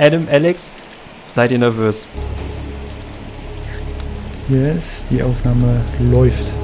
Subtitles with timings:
[0.00, 0.72] Adam, Alex,
[1.24, 2.06] seid ihr nervös?
[4.48, 6.54] Yes, die Aufnahme läuft.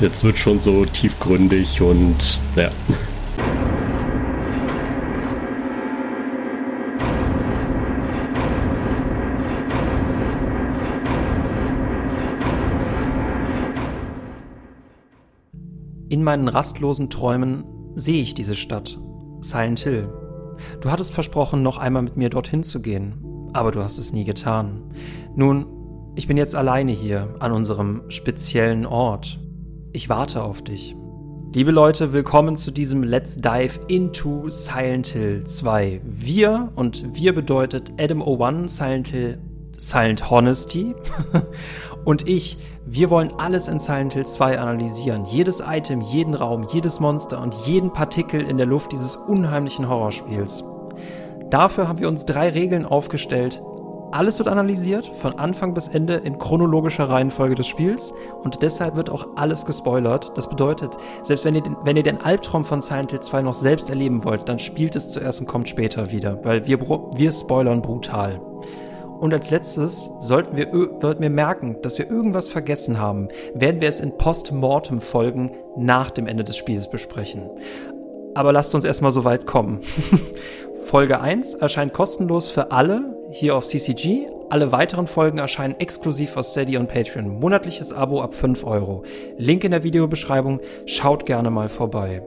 [0.00, 2.70] Jetzt wird schon so tiefgründig und ja.
[16.08, 17.64] In meinen rastlosen Träumen
[17.96, 18.98] sehe ich diese Stadt,
[19.42, 20.29] Silent Hill.
[20.80, 24.24] Du hattest versprochen, noch einmal mit mir dorthin zu gehen, aber du hast es nie
[24.24, 24.82] getan.
[25.34, 25.66] Nun,
[26.16, 29.40] ich bin jetzt alleine hier an unserem speziellen Ort.
[29.92, 30.96] Ich warte auf dich.
[31.52, 36.00] Liebe Leute, willkommen zu diesem Let's Dive into Silent Hill 2.
[36.04, 39.38] Wir, und wir bedeutet Adam O1, Silent Hill,
[39.80, 40.94] Silent Honesty
[42.04, 45.24] und ich wir wollen alles in Silent Hill 2 analysieren.
[45.26, 50.64] Jedes Item, jeden Raum, jedes Monster und jeden Partikel in der Luft dieses unheimlichen Horrorspiels.
[51.50, 53.62] Dafür haben wir uns drei Regeln aufgestellt.
[54.12, 58.12] Alles wird analysiert, von Anfang bis Ende in chronologischer Reihenfolge des Spiels
[58.42, 60.36] und deshalb wird auch alles gespoilert.
[60.36, 63.54] Das bedeutet, selbst wenn ihr, den, wenn ihr den Albtraum von Silent Hill 2 noch
[63.54, 67.82] selbst erleben wollt, dann spielt es zuerst und kommt später wieder, weil wir, wir spoilern
[67.82, 68.40] brutal.
[69.20, 73.88] Und als letztes sollten wir, sollten wir merken, dass wir irgendwas vergessen haben, werden wir
[73.88, 77.50] es in Postmortem-Folgen nach dem Ende des Spiels besprechen.
[78.34, 79.80] Aber lasst uns erstmal so weit kommen.
[80.76, 84.28] Folge 1 erscheint kostenlos für alle hier auf CCG.
[84.48, 87.38] Alle weiteren Folgen erscheinen exklusiv auf Steady und Patreon.
[87.38, 89.04] Monatliches Abo ab 5 Euro.
[89.36, 90.60] Link in der Videobeschreibung.
[90.86, 92.22] Schaut gerne mal vorbei.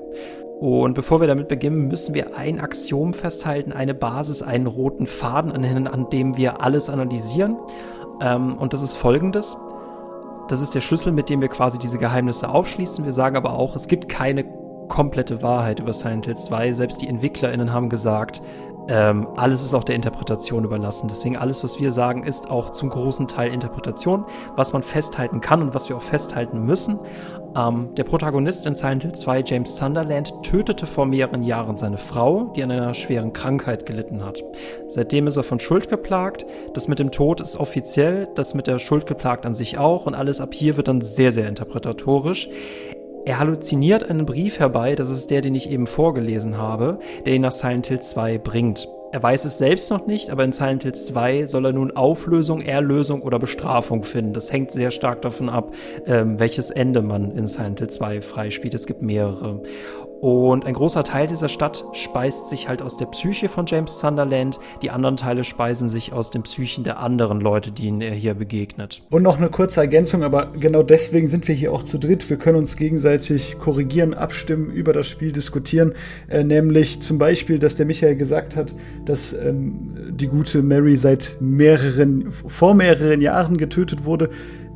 [0.59, 5.52] Und bevor wir damit beginnen, müssen wir ein Axiom festhalten, eine Basis, einen roten Faden,
[5.52, 7.58] an, an dem wir alles analysieren.
[8.22, 9.58] Ähm, und das ist folgendes.
[10.48, 13.06] Das ist der Schlüssel, mit dem wir quasi diese Geheimnisse aufschließen.
[13.06, 14.46] Wir sagen aber auch, es gibt keine
[14.88, 16.74] komplette Wahrheit über Silent Hill 2.
[16.74, 18.42] Selbst die EntwicklerInnen haben gesagt,
[18.88, 21.08] ähm, alles ist auch der Interpretation überlassen.
[21.08, 24.25] Deswegen alles, was wir sagen, ist auch zum großen Teil Interpretation,
[24.56, 27.00] was man festhalten kann und was wir auch festhalten müssen.
[27.56, 32.52] Ähm, der Protagonist in Silent Hill 2, James Sunderland, tötete vor mehreren Jahren seine Frau,
[32.56, 34.44] die an einer schweren Krankheit gelitten hat.
[34.88, 36.46] Seitdem ist er von Schuld geplagt.
[36.74, 40.16] Das mit dem Tod ist offiziell, das mit der Schuld geplagt an sich auch und
[40.16, 42.50] alles ab hier wird dann sehr, sehr interpretatorisch.
[43.25, 47.41] Er halluziniert einen Brief herbei, das ist der, den ich eben vorgelesen habe, der ihn
[47.41, 48.89] nach Silent Hill 2 bringt.
[49.13, 52.62] Er weiß es selbst noch nicht, aber in Silent Hill 2 soll er nun Auflösung,
[52.62, 54.33] Erlösung oder Bestrafung finden.
[54.33, 55.72] Das hängt sehr stark davon ab,
[56.06, 58.73] ähm, welches Ende man in Silent Hill 2 freispielt.
[58.73, 59.62] Es gibt mehrere.
[60.23, 64.57] Und ein großer Teil dieser Stadt speist sich halt aus der Psyche von James Sunderland.
[64.81, 69.01] Die anderen Teile speisen sich aus den Psychen der anderen Leute, denen er hier begegnet.
[69.09, 72.29] Und noch eine kurze Ergänzung, aber genau deswegen sind wir hier auch zu dritt.
[72.29, 75.91] Wir können uns gegenseitig korrigieren, abstimmen, über das Spiel diskutieren.
[76.29, 78.73] Äh, nämlich zum Beispiel, dass der Michael gesagt hat,
[79.03, 84.29] dass ähm, die gute Mary seit mehreren, vor mehreren Jahren getötet wurde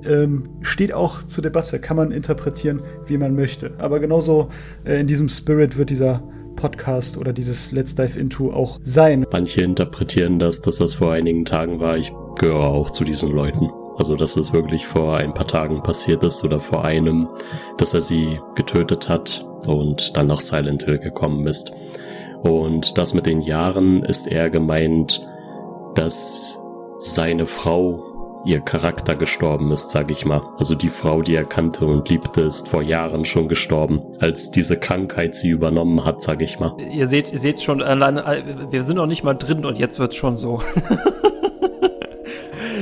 [0.08, 3.72] ähm, steht auch zur Debatte, kann man interpretieren, wie man möchte.
[3.78, 4.50] Aber genauso
[4.86, 6.24] äh, in diesem Spirit wird dieser
[6.56, 9.26] Podcast oder dieses Let's Dive Into auch sein.
[9.32, 11.98] Manche interpretieren das, dass das vor einigen Tagen war.
[11.98, 13.70] Ich gehöre auch zu diesen Leuten.
[13.98, 17.28] Also, dass es wirklich vor ein paar Tagen passiert ist oder vor einem,
[17.78, 21.72] dass er sie getötet hat und dann nach Silent Hill gekommen ist.
[22.44, 25.26] Und das mit den Jahren ist eher gemeint,
[25.96, 26.60] dass
[27.00, 28.17] seine Frau
[28.48, 30.42] ihr Charakter gestorben ist, sag ich mal.
[30.58, 34.78] Also die Frau, die er kannte und liebte, ist vor Jahren schon gestorben, als diese
[34.78, 36.76] Krankheit sie übernommen hat, sag ich mal.
[36.80, 38.16] Ihr seht, ihr seht schon, allein,
[38.72, 40.60] wir sind noch nicht mal drin und jetzt wird's schon so.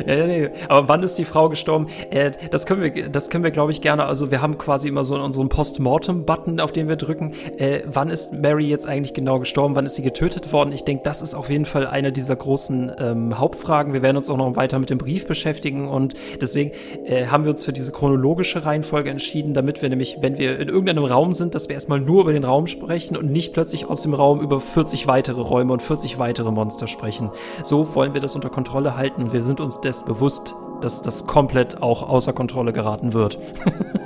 [0.05, 0.49] ja, nee.
[0.69, 1.87] Aber wann ist die Frau gestorben?
[2.09, 4.05] Äh, das können wir, das können wir, glaube ich, gerne.
[4.05, 7.33] Also wir haben quasi immer so unseren Postmortem-Button, auf den wir drücken.
[7.57, 9.75] Äh, wann ist Mary jetzt eigentlich genau gestorben?
[9.75, 10.71] Wann ist sie getötet worden?
[10.73, 13.93] Ich denke, das ist auf jeden Fall eine dieser großen ähm, Hauptfragen.
[13.93, 16.71] Wir werden uns auch noch weiter mit dem Brief beschäftigen und deswegen
[17.05, 20.69] äh, haben wir uns für diese chronologische Reihenfolge entschieden, damit wir nämlich, wenn wir in
[20.69, 24.01] irgendeinem Raum sind, dass wir erstmal nur über den Raum sprechen und nicht plötzlich aus
[24.01, 27.31] dem Raum über 40 weitere Räume und 40 weitere Monster sprechen.
[27.63, 29.31] So wollen wir das unter Kontrolle halten.
[29.31, 33.39] Wir sind uns des bewusst, dass das komplett auch außer Kontrolle geraten wird.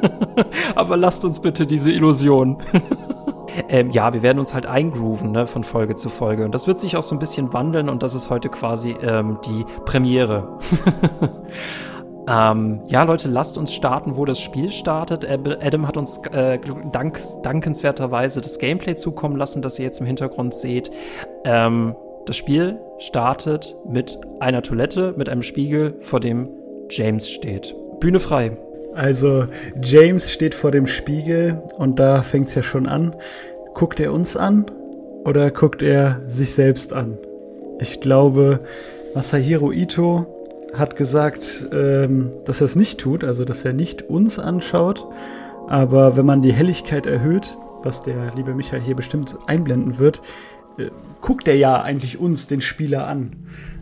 [0.76, 2.58] Aber lasst uns bitte diese Illusion.
[3.70, 6.46] ähm, ja, wir werden uns halt eingrooven ne, von Folge zu Folge.
[6.46, 9.40] Und das wird sich auch so ein bisschen wandeln und das ist heute quasi ähm,
[9.46, 10.60] die Premiere.
[12.30, 15.26] Ähm, ja, Leute, lasst uns starten, wo das Spiel startet.
[15.28, 16.60] Adam hat uns äh,
[16.92, 20.92] dank, dankenswerterweise das Gameplay zukommen lassen, das ihr jetzt im Hintergrund seht.
[21.44, 21.96] Ähm,
[22.26, 26.50] das Spiel startet mit einer Toilette, mit einem Spiegel, vor dem
[26.90, 27.76] James steht.
[28.00, 28.58] Bühne frei.
[28.94, 29.46] Also
[29.82, 33.16] James steht vor dem Spiegel und da fängt es ja schon an.
[33.74, 34.66] Guckt er uns an
[35.26, 37.18] oder guckt er sich selbst an?
[37.80, 38.60] Ich glaube,
[39.16, 40.26] Masahiro Ito
[40.74, 45.08] hat gesagt, ähm, dass er es nicht tut, also dass er nicht uns anschaut.
[45.68, 50.22] Aber wenn man die Helligkeit erhöht, was der liebe Michael hier bestimmt einblenden wird,
[50.78, 50.90] äh,
[51.22, 53.36] guckt er ja eigentlich uns, den Spieler, an.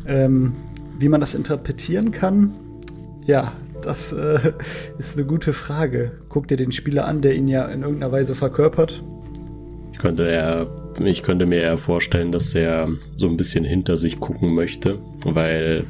[0.05, 0.53] Ähm,
[0.99, 2.53] wie man das interpretieren kann,
[3.25, 4.53] ja, das äh,
[4.97, 6.11] ist eine gute Frage.
[6.29, 9.03] Guckt er den Spieler an, der ihn ja in irgendeiner Weise verkörpert?
[9.93, 10.67] Ich könnte, eher,
[11.03, 15.85] ich könnte mir eher vorstellen, dass er so ein bisschen hinter sich gucken möchte, weil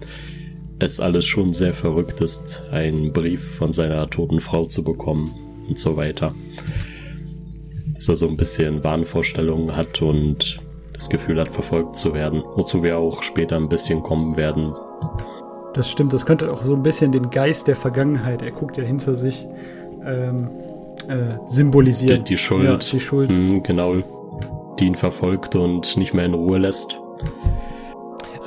[0.80, 5.34] es alles schon sehr verrückt ist, einen Brief von seiner toten Frau zu bekommen
[5.68, 6.34] und so weiter.
[7.96, 10.62] Dass er so ein bisschen Wahnvorstellungen hat und
[10.98, 14.74] das Gefühl hat, verfolgt zu werden, wozu wir auch später ein bisschen kommen werden.
[15.74, 18.84] Das stimmt, das könnte auch so ein bisschen den Geist der Vergangenheit, er guckt ja
[18.84, 19.48] hinter sich,
[20.06, 20.50] ähm,
[21.08, 22.24] äh, symbolisieren.
[22.24, 22.66] Die, die Schuld.
[22.66, 23.32] Ja, die Schuld.
[23.32, 23.96] Mh, genau,
[24.80, 27.00] die ihn verfolgt und nicht mehr in Ruhe lässt.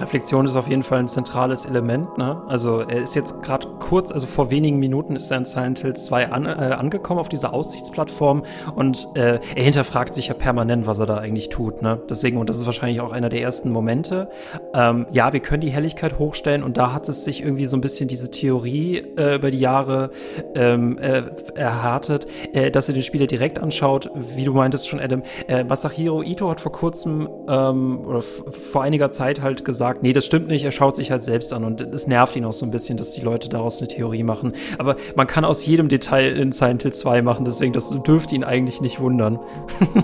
[0.01, 2.17] Reflexion ist auf jeden Fall ein zentrales Element.
[2.19, 2.43] Ne?
[2.49, 5.95] Also er ist jetzt gerade kurz, also vor wenigen Minuten ist er in Silent Hill
[5.95, 8.43] 2 an, äh, angekommen auf dieser Aussichtsplattform
[8.75, 11.83] und äh, er hinterfragt sich ja permanent, was er da eigentlich tut.
[11.83, 12.01] Ne?
[12.09, 14.29] Deswegen, und das ist wahrscheinlich auch einer der ersten Momente.
[14.75, 17.81] Ähm, ja, wir können die Helligkeit hochstellen und da hat es sich irgendwie so ein
[17.81, 20.11] bisschen diese Theorie äh, über die Jahre
[20.55, 21.23] ähm, äh,
[21.55, 25.23] erhärtet, äh, dass er den Spieler direkt anschaut, wie du meintest schon, Adam.
[25.49, 30.13] Äh, Masahiro Ito hat vor kurzem ähm, oder vor einiger Zeit halt gesagt, sagt, nee,
[30.13, 32.65] das stimmt nicht, er schaut sich halt selbst an und es nervt ihn auch so
[32.65, 34.53] ein bisschen, dass die Leute daraus eine Theorie machen.
[34.79, 38.45] Aber man kann aus jedem Detail in Silent Hill 2 machen, deswegen das dürfte ihn
[38.45, 39.41] eigentlich nicht wundern.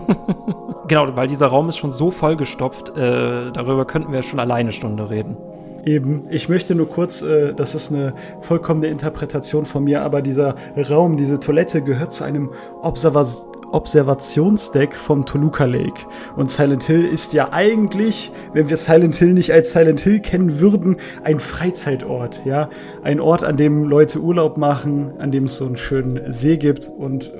[0.88, 4.72] genau, weil dieser Raum ist schon so vollgestopft, äh, darüber könnten wir schon alleine eine
[4.72, 5.36] Stunde reden.
[5.84, 10.56] Eben, ich möchte nur kurz, äh, das ist eine vollkommene Interpretation von mir, aber dieser
[10.90, 12.50] Raum, diese Toilette gehört zu einem
[12.82, 16.06] Observation Observationsdeck vom Toluca Lake.
[16.36, 20.60] Und Silent Hill ist ja eigentlich, wenn wir Silent Hill nicht als Silent Hill kennen
[20.60, 22.42] würden, ein Freizeitort.
[22.44, 22.70] Ja?
[23.02, 26.88] Ein Ort, an dem Leute Urlaub machen, an dem es so einen schönen See gibt
[26.88, 27.32] und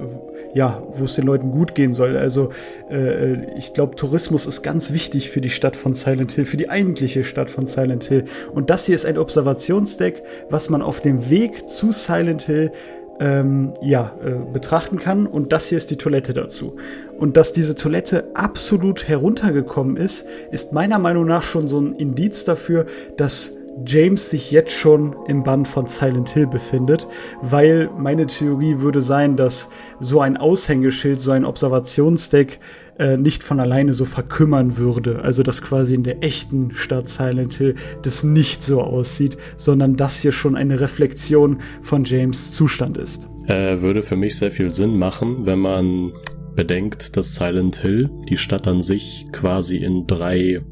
[0.54, 2.16] ja, wo es den Leuten gut gehen soll.
[2.16, 2.50] Also
[2.90, 6.70] äh, ich glaube, Tourismus ist ganz wichtig für die Stadt von Silent Hill, für die
[6.70, 8.24] eigentliche Stadt von Silent Hill.
[8.54, 12.72] Und das hier ist ein Observationsdeck, was man auf dem Weg zu Silent Hill
[13.20, 15.26] ähm, ja, äh, betrachten kann.
[15.26, 16.76] Und das hier ist die Toilette dazu.
[17.18, 22.44] Und dass diese Toilette absolut heruntergekommen ist, ist meiner Meinung nach schon so ein Indiz
[22.44, 22.86] dafür,
[23.16, 27.06] dass James sich jetzt schon im Band von Silent Hill befindet,
[27.42, 29.70] weil meine Theorie würde sein, dass
[30.00, 32.58] so ein Aushängeschild, so ein Observationsdeck
[32.98, 35.20] äh, nicht von alleine so verkümmern würde.
[35.22, 40.20] Also dass quasi in der echten Stadt Silent Hill das nicht so aussieht, sondern das
[40.20, 43.28] hier schon eine Reflexion von James Zustand ist.
[43.46, 46.12] Äh, würde für mich sehr viel Sinn machen, wenn man
[46.54, 50.62] bedenkt, dass Silent Hill, die Stadt an sich, quasi in drei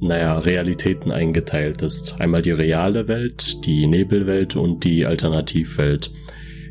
[0.00, 2.16] naja, Realitäten eingeteilt ist.
[2.18, 6.10] Einmal die reale Welt, die Nebelwelt und die Alternativwelt.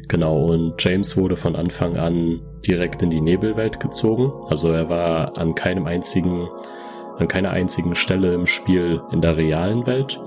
[0.08, 4.31] Genau, und James wurde von Anfang an direkt in die Nebelwelt gezogen.
[4.50, 6.48] Also er war an keinem einzigen,
[7.18, 10.20] an keiner einzigen Stelle im Spiel in der realen Welt.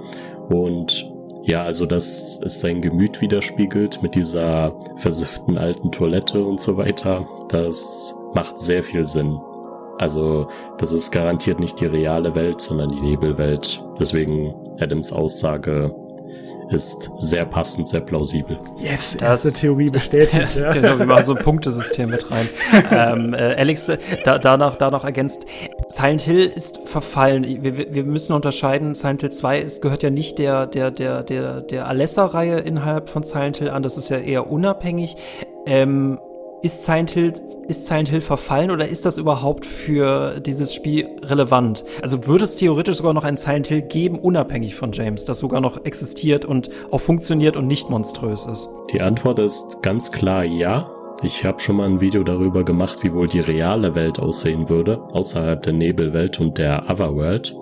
[0.49, 1.05] Und
[1.45, 7.27] ja, also dass es sein Gemüt widerspiegelt mit dieser versifften alten Toilette und so weiter,
[7.49, 9.41] das macht sehr viel Sinn.
[10.03, 13.85] Also, das ist garantiert nicht die reale Welt, sondern die Nebelwelt.
[14.01, 15.95] Deswegen Adams Aussage
[16.71, 18.59] ist sehr passend, sehr plausibel.
[18.79, 20.57] Yes, das, erste Theorie bestätigt.
[20.57, 20.73] ja.
[20.73, 22.49] Genau, wir machen so ein Punktesystem mit rein.
[22.91, 23.93] ähm, äh, Alex,
[24.25, 25.47] da, danach, danach ergänzt,
[25.87, 27.45] Silent Hill ist verfallen.
[27.63, 31.61] Wir, wir müssen unterscheiden, Silent Hill 2 ist, gehört ja nicht der, der, der, der,
[31.61, 35.15] der Alessa-Reihe innerhalb von Silent Hill an, das ist ja eher unabhängig.
[35.65, 36.19] Ähm,
[36.63, 37.33] ist Silent Hill,
[37.69, 41.85] ist Silent Hill verfallen oder ist das überhaupt für dieses Spiel relevant?
[42.03, 45.61] Also würde es theoretisch sogar noch ein Silent Hill geben, unabhängig von James, das sogar
[45.61, 48.69] noch existiert und auch funktioniert und nicht monströs ist?
[48.93, 50.91] Die Antwort ist ganz klar ja.
[51.25, 55.01] Ich habe schon mal ein Video darüber gemacht, wie wohl die reale Welt aussehen würde,
[55.13, 57.55] außerhalb der Nebelwelt und der Otherworld.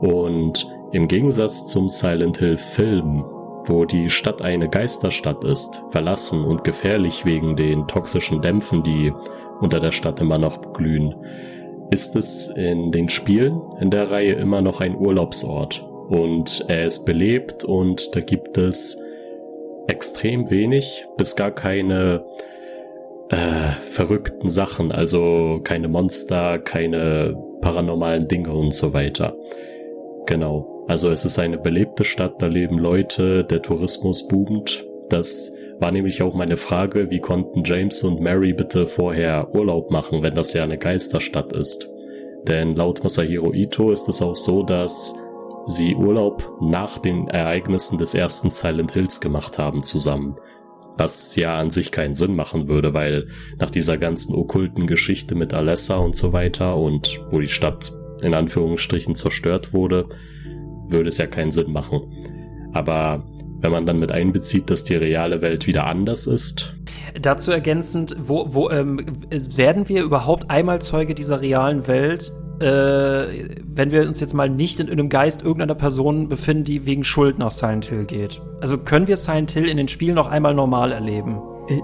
[0.00, 3.24] Und im Gegensatz zum Silent Hill Film
[3.66, 9.12] wo die Stadt eine Geisterstadt ist, verlassen und gefährlich wegen den toxischen Dämpfen, die
[9.60, 11.14] unter der Stadt immer noch glühen,
[11.90, 15.86] ist es in den Spielen in der Reihe immer noch ein Urlaubsort.
[16.08, 18.98] Und er ist belebt und da gibt es
[19.86, 22.24] extrem wenig bis gar keine
[23.30, 29.34] äh, verrückten Sachen, also keine Monster, keine paranormalen Dinge und so weiter.
[30.26, 30.73] Genau.
[30.86, 34.84] Also es ist eine belebte Stadt, da leben Leute, der Tourismus boomt.
[35.08, 40.22] Das war nämlich auch meine Frage, wie konnten James und Mary bitte vorher Urlaub machen,
[40.22, 41.88] wenn das ja eine Geisterstadt ist?
[42.46, 45.14] Denn laut Masahiro Ito ist es auch so, dass
[45.66, 50.36] sie Urlaub nach den Ereignissen des ersten Silent Hills gemacht haben zusammen.
[50.96, 55.54] Was ja an sich keinen Sinn machen würde, weil nach dieser ganzen okkulten Geschichte mit
[55.54, 60.06] Alessa und so weiter und wo die Stadt in Anführungsstrichen zerstört wurde,
[60.88, 62.02] würde es ja keinen Sinn machen.
[62.72, 63.24] Aber
[63.60, 66.74] wenn man dann mit einbezieht, dass die reale Welt wieder anders ist.
[67.20, 69.00] Dazu ergänzend, wo, wo ähm,
[69.30, 74.80] werden wir überhaupt einmal Zeuge dieser realen Welt, äh, wenn wir uns jetzt mal nicht
[74.80, 78.42] in einem Geist irgendeiner Person befinden, die wegen Schuld nach Silent Hill geht?
[78.60, 81.38] Also können wir Silent Hill in den Spielen noch einmal normal erleben?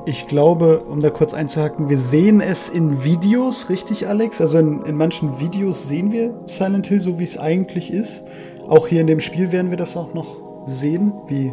[0.04, 4.40] Ich glaube, um da kurz einzuhaken, wir sehen es in Videos, richtig, Alex?
[4.42, 8.24] Also in, in manchen Videos sehen wir Silent Hill so, wie es eigentlich ist.
[8.70, 10.36] Auch hier in dem Spiel werden wir das auch noch
[10.66, 11.52] sehen, wie,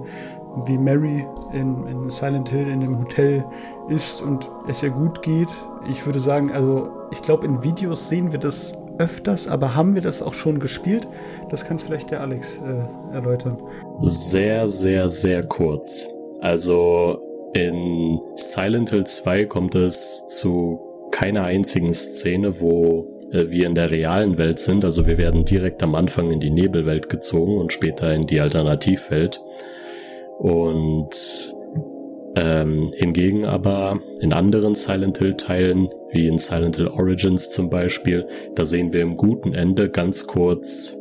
[0.68, 3.44] wie Mary in, in Silent Hill in dem Hotel
[3.90, 5.50] ist und es ihr gut geht.
[5.90, 10.04] Ich würde sagen, also ich glaube, in Videos sehen wir das öfters, aber haben wir
[10.04, 11.08] das auch schon gespielt?
[11.50, 13.58] Das kann vielleicht der Alex äh, erläutern.
[14.02, 16.08] Sehr, sehr, sehr kurz.
[16.42, 17.20] Also
[17.54, 24.38] in Silent Hill 2 kommt es zu keiner einzigen Szene, wo wir in der realen
[24.38, 24.84] Welt sind.
[24.84, 29.42] Also wir werden direkt am Anfang in die Nebelwelt gezogen und später in die Alternativwelt.
[30.40, 31.54] Und
[32.36, 38.28] ähm, hingegen aber in anderen Silent Hill Teilen, wie in Silent Hill Origins zum Beispiel,
[38.56, 40.96] da sehen wir im guten Ende ganz kurz,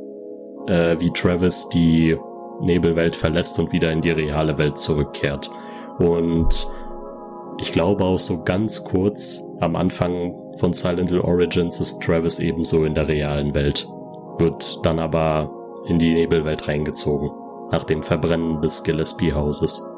[0.67, 2.17] äh, wie Travis die
[2.63, 5.51] Nebelwelt verlässt und wieder in die reale Welt zurückkehrt.
[5.99, 6.67] Und
[7.61, 12.85] ich glaube auch so ganz kurz am Anfang von Silent Hill Origins ist Travis ebenso
[12.85, 13.89] in der realen Welt,
[14.39, 15.51] wird dann aber
[15.87, 17.31] in die Nebelwelt reingezogen,
[17.71, 19.96] nach dem Verbrennen des Gillespie-Hauses.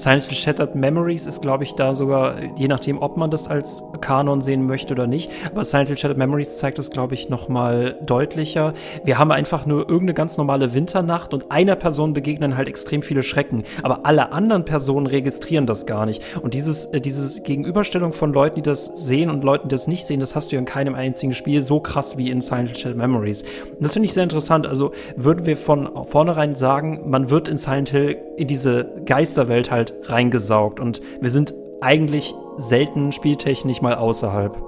[0.00, 3.84] Silent Hill Shattered Memories ist, glaube ich, da sogar, je nachdem, ob man das als
[4.00, 5.30] Kanon sehen möchte oder nicht.
[5.50, 8.72] Aber Silent Hill Shattered Memories zeigt das, glaube ich, noch mal deutlicher.
[9.04, 13.22] Wir haben einfach nur irgendeine ganz normale Winternacht und einer Person begegnen halt extrem viele
[13.22, 13.64] Schrecken.
[13.82, 16.22] Aber alle anderen Personen registrieren das gar nicht.
[16.40, 20.06] Und dieses, äh, dieses Gegenüberstellung von Leuten, die das sehen und Leuten, die das nicht
[20.06, 22.78] sehen, das hast du ja in keinem einzigen Spiel so krass wie in Silent Hill
[22.78, 23.42] Shattered Memories.
[23.42, 24.66] Und das finde ich sehr interessant.
[24.66, 29.02] Also würden wir von vornherein sagen, man wird in Silent Hill in diese
[29.40, 34.60] Geisterwelt halt reingesaugt und wir sind eigentlich selten spieltechnisch mal außerhalb.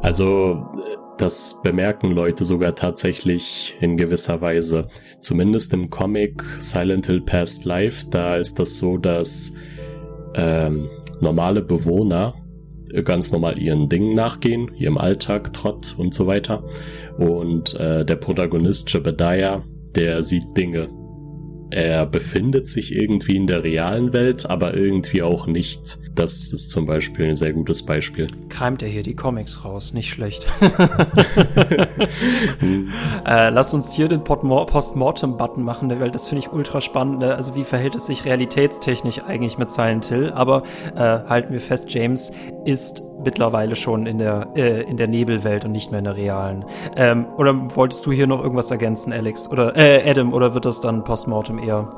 [0.00, 0.64] Also
[1.18, 4.88] das bemerken Leute sogar tatsächlich in gewisser Weise.
[5.20, 9.52] Zumindest im Comic Silent Hill Past Life, da ist das so, dass
[10.34, 10.88] ähm,
[11.20, 12.34] normale Bewohner
[13.04, 16.64] ganz normal ihren Dingen nachgehen, ihrem Alltag, Trott und so weiter.
[17.18, 19.62] Und äh, der Protagonist Jebediah,
[19.94, 20.88] der sieht Dinge,
[21.72, 25.98] er befindet sich irgendwie in der realen Welt, aber irgendwie auch nicht.
[26.14, 28.26] Das ist zum Beispiel ein sehr gutes Beispiel.
[28.50, 30.46] Kreimt er hier die Comics raus, nicht schlecht.
[33.26, 37.20] äh, lass uns hier den Postmortem-Button machen, weil das finde ich ultra spannend.
[37.20, 37.34] Ne?
[37.34, 40.30] Also wie verhält es sich realitätstechnisch eigentlich mit Silent Hill?
[40.34, 40.64] Aber
[40.94, 42.32] äh, halten wir fest, James
[42.66, 46.64] ist mittlerweile schon in der, äh, in der Nebelwelt und nicht mehr in der realen.
[46.96, 49.48] Ähm, oder wolltest du hier noch irgendwas ergänzen, Alex?
[49.50, 51.88] Oder äh, Adam, oder wird das dann Postmortem eher?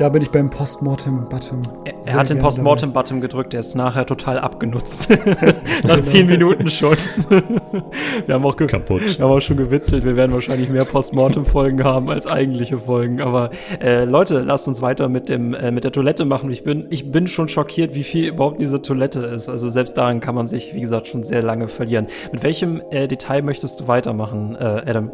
[0.00, 1.60] Da bin ich beim Postmortem-Button.
[1.84, 5.10] Er, er hat den Postmortem-Button gedrückt, der ist nachher total abgenutzt.
[5.84, 6.96] Nach zehn Minuten schon.
[7.28, 9.18] wir, haben auch Kaputt.
[9.18, 13.20] wir haben auch schon gewitzelt, wir werden wahrscheinlich mehr Postmortem-Folgen haben als eigentliche Folgen.
[13.20, 16.50] Aber äh, Leute, lasst uns weiter mit, dem, äh, mit der Toilette machen.
[16.50, 19.50] Ich bin, ich bin schon schockiert, wie viel überhaupt diese Toilette ist.
[19.50, 22.06] Also selbst daran kann man sich, wie gesagt, schon sehr lange verlieren.
[22.32, 25.10] Mit welchem äh, Detail möchtest du weitermachen, äh, Adam?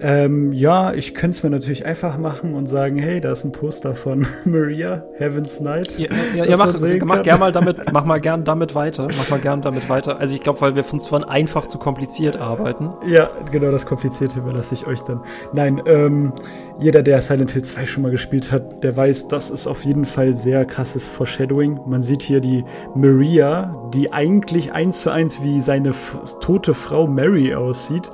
[0.00, 3.52] Ähm, ja, ich könnte es mir natürlich einfach machen und sagen, hey, da ist ein
[3.52, 5.98] Poster von Maria, Heaven's Night.
[5.98, 6.74] Ja, ja, ja mach,
[7.04, 9.08] mach gern mal damit, mach mal gern damit weiter.
[9.16, 10.18] Mach mal gern damit weiter.
[10.18, 12.90] Also ich glaube, weil wir uns von einfach zu kompliziert arbeiten.
[13.06, 15.20] Ja, genau, das Komplizierte überlasse ich euch dann.
[15.52, 16.32] Nein, ähm,
[16.78, 20.04] jeder, der Silent Hill 2 schon mal gespielt hat, der weiß, das ist auf jeden
[20.04, 21.80] Fall sehr krasses Foreshadowing.
[21.86, 22.64] Man sieht hier die
[22.94, 25.90] Maria, die eigentlich eins zu eins wie seine
[26.40, 28.10] tote Frau Mary aussieht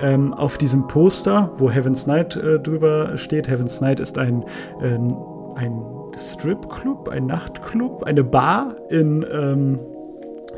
[0.00, 3.48] ähm, auf diesem Poster, wo Heaven's Night äh, drüber steht.
[3.48, 4.44] Heaven's Night ist ein,
[4.80, 4.98] äh,
[5.56, 5.82] ein
[6.16, 9.80] Stripclub, ein Nachtclub, eine Bar in, ähm,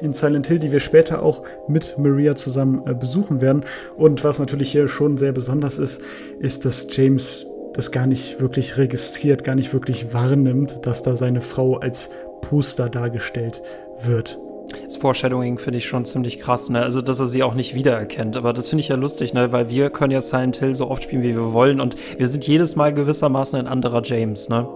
[0.00, 3.64] in Silent Hill, die wir später auch mit Maria zusammen äh, besuchen werden.
[3.96, 6.00] Und was natürlich hier schon sehr besonders ist,
[6.38, 11.40] ist, dass James das gar nicht wirklich registriert, gar nicht wirklich wahrnimmt, dass da seine
[11.40, 13.62] Frau als Poster dargestellt
[14.02, 14.38] wird.
[14.84, 16.82] Das Foreshadowing finde ich schon ziemlich krass, ne?
[16.82, 18.36] Also, dass er sie auch nicht wiedererkennt.
[18.36, 19.52] Aber das finde ich ja lustig, ne?
[19.52, 21.80] Weil wir können ja Silent Hill so oft spielen, wie wir wollen.
[21.80, 24.68] Und wir sind jedes Mal gewissermaßen ein anderer James, ne?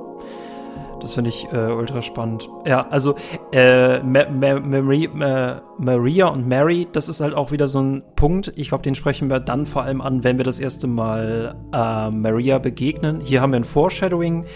[1.05, 2.49] Das finde ich äh, ultra spannend.
[2.65, 3.15] Ja, also
[3.53, 8.03] äh, Ma Ma Mary, Ma Maria und Mary, das ist halt auch wieder so ein
[8.17, 8.53] Punkt.
[8.57, 12.11] Ich glaube, den sprechen wir dann vor allem an, wenn wir das erste Mal äh,
[12.11, 13.21] Maria begegnen.
[13.21, 14.47] Hier haben wir ein Foreshadowing.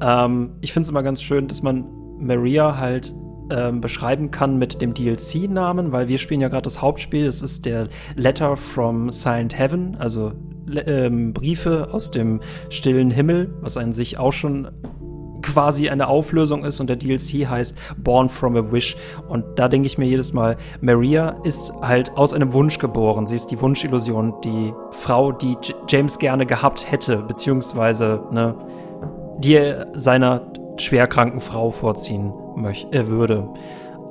[0.00, 1.84] Ähm, ich finde es immer ganz schön, dass man
[2.18, 3.12] Maria halt
[3.50, 7.26] ähm, beschreiben kann mit dem DLC-Namen, weil wir spielen ja gerade das Hauptspiel.
[7.26, 10.32] Das ist der Letter from Silent Heaven, also
[10.86, 14.68] ähm, Briefe aus dem stillen Himmel, was an sich auch schon
[15.42, 18.96] quasi eine Auflösung ist und der DLC heißt Born from a Wish.
[19.28, 23.26] Und da denke ich mir jedes Mal, Maria ist halt aus einem Wunsch geboren.
[23.26, 28.54] Sie ist die Wunschillusion, die Frau, die J James gerne gehabt hätte, beziehungsweise ne,
[29.38, 33.48] die er seiner schwerkranken Frau vorziehen möchte, äh, würde.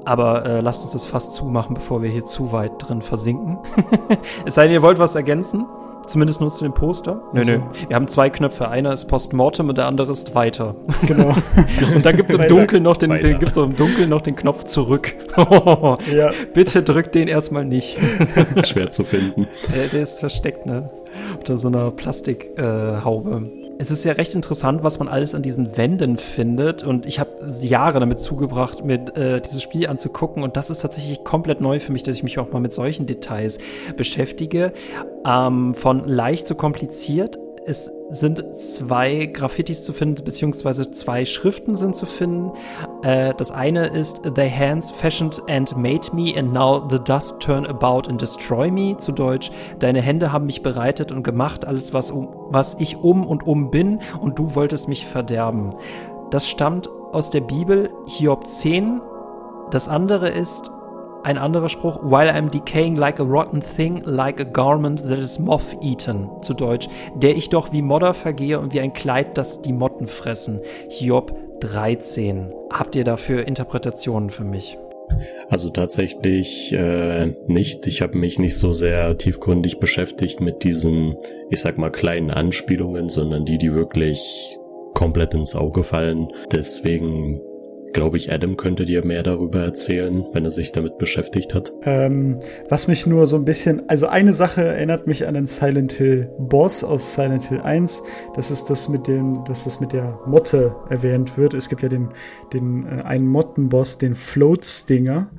[0.05, 3.59] Aber äh, lasst uns das fast zumachen, bevor wir hier zu weit drin versinken.
[4.45, 5.65] es sei denn, ihr wollt was ergänzen.
[6.09, 7.21] Zumindest nur zu dem Poster.
[7.33, 7.59] Nö, nö.
[7.88, 8.67] Wir haben zwei Knöpfe.
[8.67, 10.75] Einer ist Postmortem und der andere ist weiter.
[11.05, 11.27] Genau.
[11.95, 14.63] und dann gibt es im Dunkeln noch den, den gibt's im Dunkeln noch den Knopf
[14.63, 15.13] zurück.
[16.11, 16.31] ja.
[16.55, 17.99] Bitte drückt den erstmal nicht.
[18.63, 19.47] Schwer zu finden.
[19.71, 20.89] Der, der ist versteckt, ne?
[21.38, 23.49] Unter so einer Plastikhaube.
[23.53, 26.83] Äh, es ist ja recht interessant, was man alles an diesen Wänden findet.
[26.83, 27.31] Und ich habe
[27.62, 30.43] Jahre damit zugebracht, mir äh, dieses Spiel anzugucken.
[30.43, 33.05] Und das ist tatsächlich komplett neu für mich, dass ich mich auch mal mit solchen
[33.05, 33.57] Details
[33.95, 34.74] beschäftige.
[35.25, 41.95] Ähm, von leicht zu kompliziert es sind zwei Graffitis zu finden, beziehungsweise zwei Schriften sind
[41.95, 42.51] zu finden.
[43.03, 47.67] Äh, das eine ist Their hands fashioned and made me and now the dust turn
[47.67, 48.97] about and destroy me.
[48.97, 53.23] Zu Deutsch, deine Hände haben mich bereitet und gemacht, alles was, um, was ich um
[53.23, 55.75] und um bin und du wolltest mich verderben.
[56.31, 58.99] Das stammt aus der Bibel, Hiob 10.
[59.69, 60.71] Das andere ist
[61.23, 65.39] ein anderer Spruch, while I'm decaying like a rotten thing, like a garment that is
[65.39, 69.73] moth-eaten, zu Deutsch, der ich doch wie Modder vergehe und wie ein Kleid, das die
[69.73, 70.61] Motten fressen.
[70.89, 72.53] Hiob 13.
[72.71, 74.77] Habt ihr dafür Interpretationen für mich?
[75.49, 77.88] Also tatsächlich äh, nicht.
[77.88, 81.17] Ich habe mich nicht so sehr tiefgründig beschäftigt mit diesen,
[81.49, 84.57] ich sag mal, kleinen Anspielungen, sondern die, die wirklich
[84.93, 86.27] komplett ins Auge fallen.
[86.51, 87.41] Deswegen
[87.93, 91.71] glaube ich, Adam könnte dir mehr darüber erzählen, wenn er sich damit beschäftigt hat.
[91.84, 95.93] Ähm, was mich nur so ein bisschen, also eine Sache erinnert mich an den Silent
[95.93, 98.02] Hill Boss aus Silent Hill 1.
[98.36, 101.54] Das ist das mit dem, dass das mit der Motte erwähnt wird.
[101.54, 102.10] Es gibt ja den,
[102.54, 105.30] den äh, einen Mottenboss, den Float Stinger.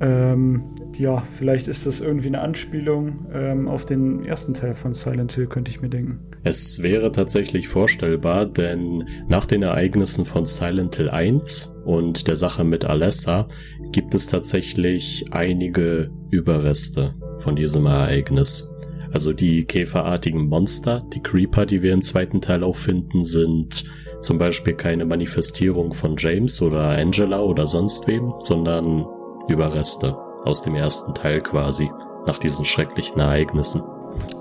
[0.00, 0.64] Ähm,
[0.94, 5.46] ja, vielleicht ist das irgendwie eine Anspielung ähm, auf den ersten Teil von Silent Hill,
[5.46, 6.20] könnte ich mir denken.
[6.44, 12.64] Es wäre tatsächlich vorstellbar, denn nach den Ereignissen von Silent Hill 1 und der Sache
[12.64, 13.46] mit Alessa
[13.92, 18.68] gibt es tatsächlich einige Überreste von diesem Ereignis.
[19.12, 23.84] Also die käferartigen Monster, die Creeper, die wir im zweiten Teil auch finden, sind
[24.20, 29.06] zum Beispiel keine Manifestierung von James oder Angela oder sonst wem, sondern
[29.48, 31.90] Überreste aus dem ersten Teil quasi,
[32.26, 33.82] nach diesen schrecklichen Ereignissen.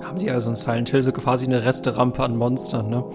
[0.04, 3.06] Haben die also in Silent Hill so quasi eine Resterampe an Monstern, ne?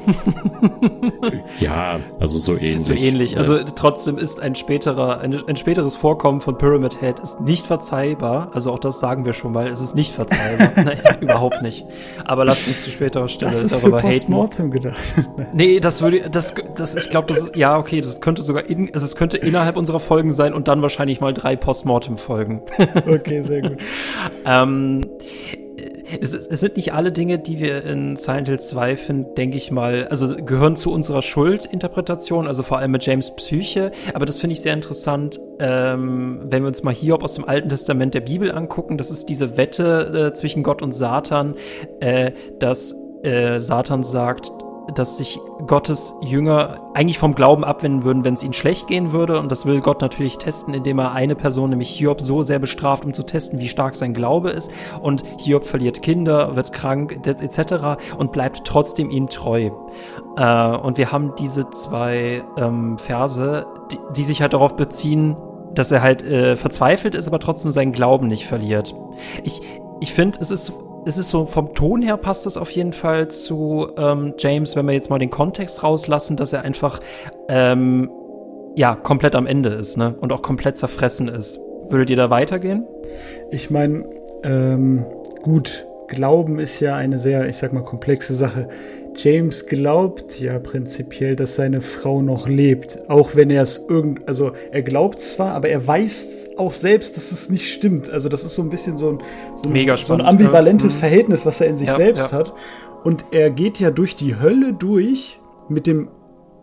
[1.61, 2.87] ja, also so ähnlich.
[2.87, 3.33] So ähnlich.
[3.33, 3.39] Ja.
[3.39, 8.51] Also trotzdem ist ein späterer, ein, ein, späteres Vorkommen von Pyramid Head ist nicht verzeihbar.
[8.55, 9.67] Also auch das sagen wir schon mal.
[9.67, 10.71] Es ist nicht verzeihbar.
[10.85, 11.85] Nein, überhaupt nicht.
[12.25, 14.97] Aber lasst uns zu späterer Stelle das ist darüber für Postmortem gedacht.
[15.53, 18.93] nee, das würde, das, das, ich glaube, das ist, ja, okay, das könnte sogar in,
[18.95, 22.63] also es könnte innerhalb unserer Folgen sein und dann wahrscheinlich mal drei Postmortem-Folgen.
[23.07, 23.79] okay, sehr gut.
[24.47, 25.03] ähm,
[26.21, 29.71] es, es, sind nicht alle Dinge, die wir in Silent Hill 2 finden, denke ich
[29.71, 33.93] mal, also gehören zu unserer Schuldinterpretation, also vor allem mit James Psyche.
[34.15, 37.69] Aber das finde ich sehr interessant, ähm, wenn wir uns mal Hiob aus dem Alten
[37.69, 38.99] Testament der Bibel angucken.
[38.99, 41.55] Das ist diese Wette äh, zwischen Gott und Satan,
[42.01, 44.51] äh, dass äh, Satan sagt,
[44.95, 49.41] dass sich Gottes Jünger eigentlich vom Glauben abwenden würden, wenn es ihnen schlecht gehen würde.
[49.41, 53.05] Und das will Gott natürlich testen, indem er eine Person, nämlich Hiob, so sehr bestraft,
[53.05, 54.71] um zu testen, wie stark sein Glaube ist.
[55.01, 58.17] Und Hiob verliert Kinder, wird krank etc.
[58.17, 59.71] und bleibt trotzdem ihm treu.
[60.37, 63.67] Äh, und wir haben diese zwei ähm, Verse,
[64.17, 65.37] die, sich halt darauf beziehen,
[65.75, 68.95] dass er halt äh, verzweifelt ist, aber trotzdem seinen Glauben nicht verliert.
[69.45, 69.61] Ich,
[70.01, 70.73] ich finde, es ist
[71.07, 74.87] es ist so, vom Ton her passt es auf jeden Fall zu ähm, James, wenn
[74.87, 76.99] wir jetzt mal den Kontext rauslassen, dass er einfach
[77.49, 78.11] ähm,
[78.75, 80.17] ja komplett am Ende ist, ne?
[80.21, 81.61] Und auch komplett zerfressen ist.
[81.89, 82.85] Würdet ihr da weitergehen?
[83.53, 84.05] Ich meine,
[84.43, 85.07] ähm,
[85.43, 88.69] gut, Glauben ist ja eine sehr, ich sag mal, komplexe Sache.
[89.17, 94.53] James glaubt ja prinzipiell, dass seine Frau noch lebt, auch wenn er es irgend, also
[94.71, 98.11] er glaubt zwar, aber er weiß auch selbst, dass es nicht stimmt.
[98.11, 99.23] Also das ist so ein bisschen so ein,
[99.57, 100.99] so ein, so ein ambivalentes ja.
[100.99, 101.01] Mhm.
[101.01, 102.39] Verhältnis, was er in sich ja, selbst ja.
[102.39, 102.53] hat.
[103.05, 106.09] Und er geht ja durch die Hölle durch mit dem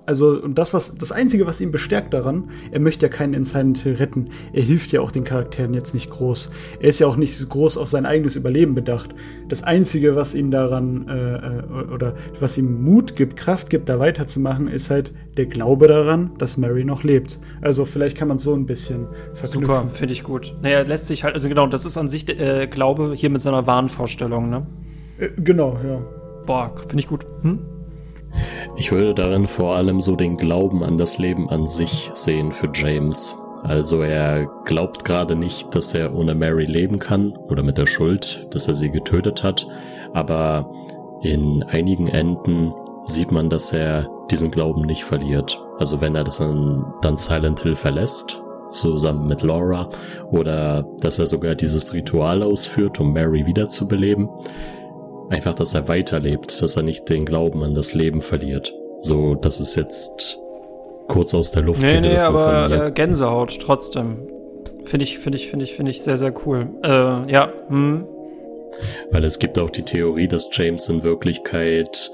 [0.06, 3.46] Also, und das, was, das Einzige, was ihn bestärkt daran, er möchte ja keinen in
[3.46, 4.30] Silent Hill retten.
[4.52, 6.50] Er hilft ja auch den Charakteren jetzt nicht groß.
[6.82, 9.16] Er ist ja auch nicht groß auf sein eigenes Überleben bedacht.
[9.48, 13.98] Das Einzige, was ihn daran, äh, äh, oder was ihm Mut gibt, Kraft gibt, da
[14.00, 17.40] weiterzumachen, ist halt der Glaube daran, dass Mary noch lebt.
[17.62, 19.62] Also, vielleicht kann man es so ein bisschen verknüpfen.
[19.62, 20.54] Super, finde ich gut.
[20.62, 23.68] Naja, lässt sich halt, also genau, das ist an sich äh, Glaube hier mit seiner
[23.68, 24.68] Wahnvorstellung, ne?
[25.18, 26.02] Äh, genau, ja.
[26.46, 27.26] Boah, finde ich gut.
[27.42, 27.73] Hm?
[28.76, 32.70] Ich würde darin vor allem so den Glauben an das Leben an sich sehen für
[32.74, 33.36] James.
[33.64, 38.48] Also er glaubt gerade nicht, dass er ohne Mary leben kann oder mit der Schuld,
[38.52, 39.68] dass er sie getötet hat,
[40.14, 40.70] aber
[41.22, 42.74] in einigen Enden
[43.06, 45.62] sieht man, dass er diesen Glauben nicht verliert.
[45.80, 49.90] Also wenn er das dann, dann Silent Hill verlässt, zusammen mit Laura,
[50.32, 54.30] oder dass er sogar dieses Ritual ausführt, um Mary wiederzubeleben,
[55.34, 58.72] Einfach, dass er weiterlebt, dass er nicht den Glauben an das Leben verliert.
[59.02, 60.38] So, das ist jetzt
[61.08, 61.82] kurz aus der Luft.
[61.82, 64.28] Nee, nee, aber äh, Gänsehaut trotzdem.
[64.84, 66.70] Finde ich, finde ich, finde ich, finde ich sehr, sehr cool.
[66.84, 68.06] Äh, ja, hm.
[69.10, 72.12] Weil es gibt auch die Theorie, dass James in Wirklichkeit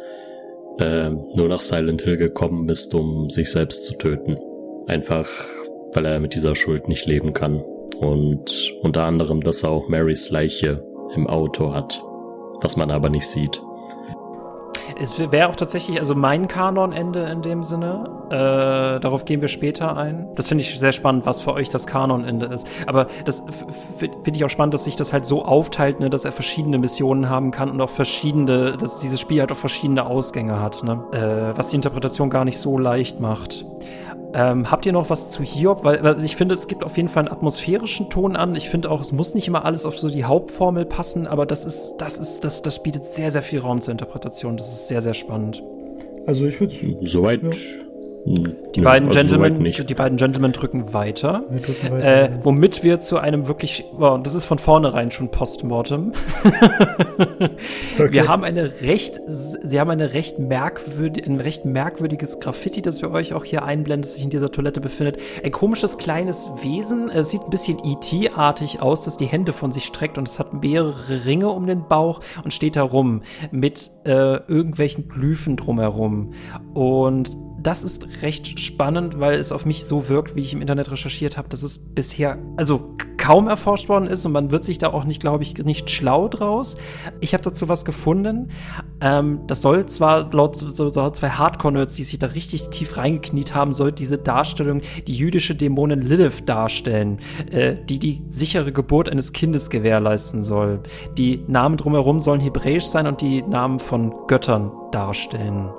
[0.79, 4.37] äh, nur nach Silent Hill gekommen ist, um sich selbst zu töten.
[4.87, 5.27] Einfach,
[5.91, 7.61] weil er mit dieser Schuld nicht leben kann.
[7.99, 12.01] Und unter anderem, dass er auch Marys Leiche im Auto hat
[12.61, 13.61] was man aber nicht sieht.
[15.01, 18.09] Es wäre auch tatsächlich, also mein Kanonende in dem Sinne.
[18.29, 20.27] Äh, darauf gehen wir später ein.
[20.35, 22.67] Das finde ich sehr spannend, was für euch das Kanonende ist.
[22.85, 23.43] Aber das
[23.97, 27.29] finde ich auch spannend, dass sich das halt so aufteilt, ne, dass er verschiedene Missionen
[27.29, 31.03] haben kann und auch verschiedene, dass dieses Spiel halt auch verschiedene Ausgänge hat, ne?
[31.11, 33.65] Äh, was die Interpretation gar nicht so leicht macht.
[34.33, 35.83] Ähm, habt ihr noch was zu Hiob?
[35.83, 38.55] Weil, weil, ich finde, es gibt auf jeden Fall einen atmosphärischen Ton an.
[38.55, 41.65] Ich finde auch, es muss nicht immer alles auf so die Hauptformel passen, aber das
[41.65, 44.57] ist, das ist, das, das bietet sehr, sehr viel Raum zur Interpretation.
[44.57, 45.63] Das ist sehr, sehr spannend.
[46.27, 47.49] Also ich würde soweit ja.
[48.25, 52.83] Die, ja, beiden also Gentlemen, die beiden Gentlemen drücken weiter, wir drücken weiter äh, womit
[52.83, 56.11] wir zu einem wirklich, oh, das ist von vornherein schon Postmortem.
[57.97, 58.11] okay.
[58.11, 63.11] Wir haben eine recht, sie haben eine recht merkwürdig, ein recht merkwürdiges Graffiti, das wir
[63.11, 65.17] euch auch hier einblenden, das sich in dieser Toilette befindet.
[65.43, 69.85] Ein komisches kleines Wesen, es sieht ein bisschen E.T.-artig aus, das die Hände von sich
[69.85, 74.37] streckt und es hat mehrere Ringe um den Bauch und steht da rum mit äh,
[74.47, 76.33] irgendwelchen Glyphen drumherum.
[76.73, 80.91] Und das ist recht spannend, weil es auf mich so wirkt, wie ich im Internet
[80.91, 84.87] recherchiert habe, dass es bisher also kaum erforscht worden ist und man wird sich da
[84.87, 86.77] auch nicht, glaube ich, nicht schlau draus.
[87.19, 88.49] Ich habe dazu was gefunden.
[89.01, 93.53] Ähm, das soll zwar laut so, so zwei Hardcore-Nerds, die sich da richtig tief reingekniet
[93.53, 97.19] haben, soll diese Darstellung die jüdische Dämonin Lilith darstellen,
[97.51, 100.79] äh, die die sichere Geburt eines Kindes gewährleisten soll.
[101.17, 105.69] Die Namen drumherum sollen hebräisch sein und die Namen von Göttern darstellen.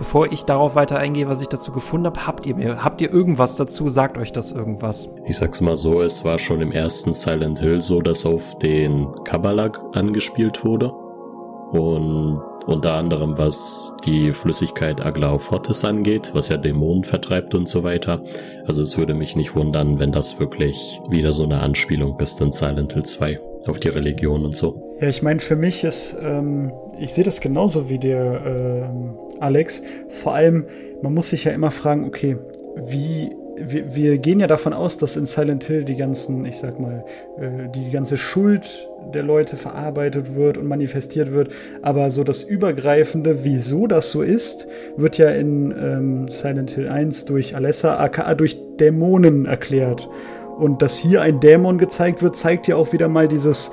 [0.00, 3.12] Bevor ich darauf weiter eingehe, was ich dazu gefunden habe, habt ihr mir, habt ihr
[3.12, 3.90] irgendwas dazu?
[3.90, 5.14] Sagt euch das irgendwas?
[5.26, 9.08] Ich sag's mal so, es war schon im ersten Silent Hill so, dass auf den
[9.24, 10.90] Kabbalah angespielt wurde.
[10.90, 18.22] Und unter anderem was die Flüssigkeit Aglaophotis angeht, was ja Dämonen vertreibt und so weiter.
[18.66, 22.50] Also es würde mich nicht wundern, wenn das wirklich wieder so eine Anspielung ist in
[22.50, 24.96] Silent Hill 2 auf die Religion und so.
[25.00, 29.82] Ja, ich meine, für mich ist, ähm, ich sehe das genauso wie der ähm, Alex.
[30.08, 30.66] Vor allem,
[31.02, 32.36] man muss sich ja immer fragen, okay,
[32.76, 33.30] wie
[33.62, 37.04] wir, wir, gehen ja davon aus, dass in Silent Hill die ganzen, ich sag mal,
[37.38, 41.52] äh, die ganze Schuld der Leute verarbeitet wird und manifestiert wird.
[41.82, 47.24] Aber so das Übergreifende, wieso das so ist, wird ja in ähm, Silent Hill 1
[47.26, 50.08] durch Alessa, aka durch Dämonen erklärt.
[50.58, 53.70] Und dass hier ein Dämon gezeigt wird, zeigt ja auch wieder mal dieses,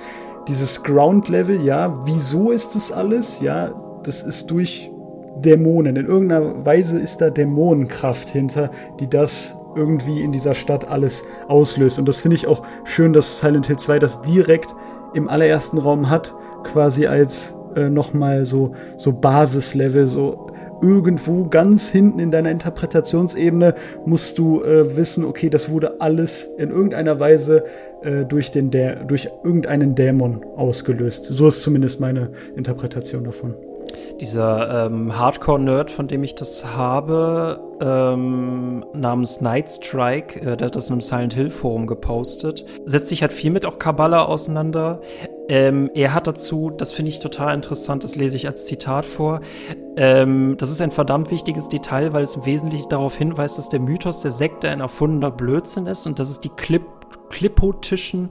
[0.47, 3.41] dieses Ground-Level, ja, wieso ist das alles?
[3.41, 4.89] Ja, das ist durch
[5.39, 5.95] Dämonen.
[5.95, 12.00] In irgendeiner Weise ist da Dämonenkraft hinter, die das irgendwie in dieser Stadt alles auslöst.
[12.00, 14.73] Und das finde ich auch schön, dass Silent Hill 2 das direkt
[15.13, 20.48] im allerersten Raum hat, quasi als äh, nochmal so, so Basislevel, so
[20.82, 23.74] irgendwo ganz hinten in deiner Interpretationsebene
[24.06, 27.65] musst du äh, wissen, okay, das wurde alles in irgendeiner Weise
[28.04, 31.26] äh, durch, den Dä durch irgendeinen Dämon ausgelöst.
[31.26, 33.56] So ist zumindest meine Interpretation davon.
[34.20, 40.75] Dieser ähm, Hardcore-Nerd, von dem ich das habe, ähm, namens Night Strike, äh, der hat
[40.75, 45.01] das in einem Silent Hill Forum gepostet, setzt sich halt viel mit auch Kabbalah auseinander.
[45.49, 49.41] Ähm, er hat dazu, das finde ich total interessant, das lese ich als Zitat vor.
[49.95, 53.79] Ähm, das ist ein verdammt wichtiges Detail, weil es im Wesentlichen darauf hinweist, dass der
[53.79, 56.83] Mythos der Sekte ein erfundener Blödsinn ist und dass es die Clip
[57.29, 58.29] klipotischen,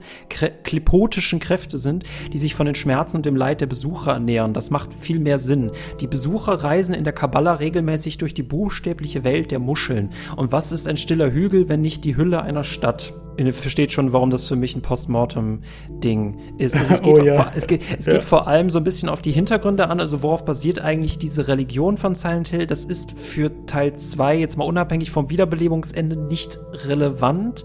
[0.63, 4.53] klipotischen Kräfte sind, die sich von den Schmerzen und dem Leid der Besucher ernähren.
[4.53, 5.71] Das macht viel mehr Sinn.
[6.01, 10.09] Die Besucher reisen in der Kabbala regelmäßig durch die buchstäbliche Welt der Muscheln.
[10.35, 13.13] Und was ist ein stiller Hügel, wenn nicht die Hülle einer Stadt?
[13.37, 16.75] Ihr versteht schon, warum das für mich ein Postmortem-Ding ist.
[16.75, 17.51] Also es, geht, oh, ja.
[17.55, 18.13] es, geht, es ja.
[18.13, 21.47] geht vor allem so ein bisschen auf die Hintergründe an, also worauf basiert eigentlich diese
[21.47, 22.65] Religion von Silent Hill.
[22.65, 27.63] Das ist für Teil 2 jetzt mal unabhängig vom Wiederbelebungsende nicht relevant.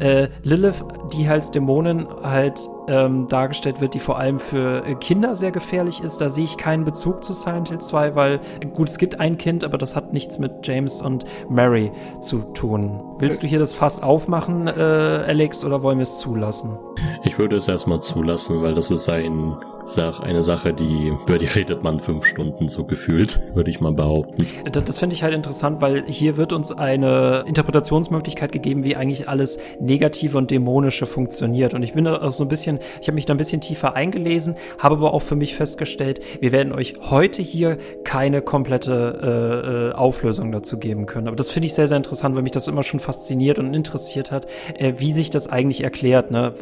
[0.00, 0.71] Äh, Lilith,
[1.12, 6.02] die als Dämonin halt ähm, dargestellt wird, die vor allem für äh, Kinder sehr gefährlich
[6.02, 6.20] ist.
[6.20, 8.40] Da sehe ich keinen Bezug zu Silent Hill 2, weil
[8.72, 13.00] gut, es gibt ein Kind, aber das hat nichts mit James und Mary zu tun.
[13.18, 16.78] Willst du hier das Fass aufmachen, äh, Alex, oder wollen wir es zulassen?
[17.24, 19.56] Ich würde es erstmal zulassen, weil das ist ein
[19.98, 24.46] eine Sache, die, über die redet man fünf Stunden so gefühlt, würde ich mal behaupten.
[24.70, 29.28] Das, das finde ich halt interessant, weil hier wird uns eine Interpretationsmöglichkeit gegeben, wie eigentlich
[29.28, 31.74] alles Negative und Dämonische funktioniert.
[31.74, 34.56] Und ich bin da so ein bisschen, ich habe mich da ein bisschen tiefer eingelesen,
[34.78, 39.92] habe aber auch für mich festgestellt, wir werden euch heute hier keine komplette äh, äh
[39.92, 41.28] Auflösung dazu geben können.
[41.28, 44.30] Aber das finde ich sehr, sehr interessant, weil mich das immer schon fasziniert und interessiert
[44.30, 44.46] hat,
[44.78, 46.30] äh, wie sich das eigentlich erklärt.
[46.30, 46.52] Ne?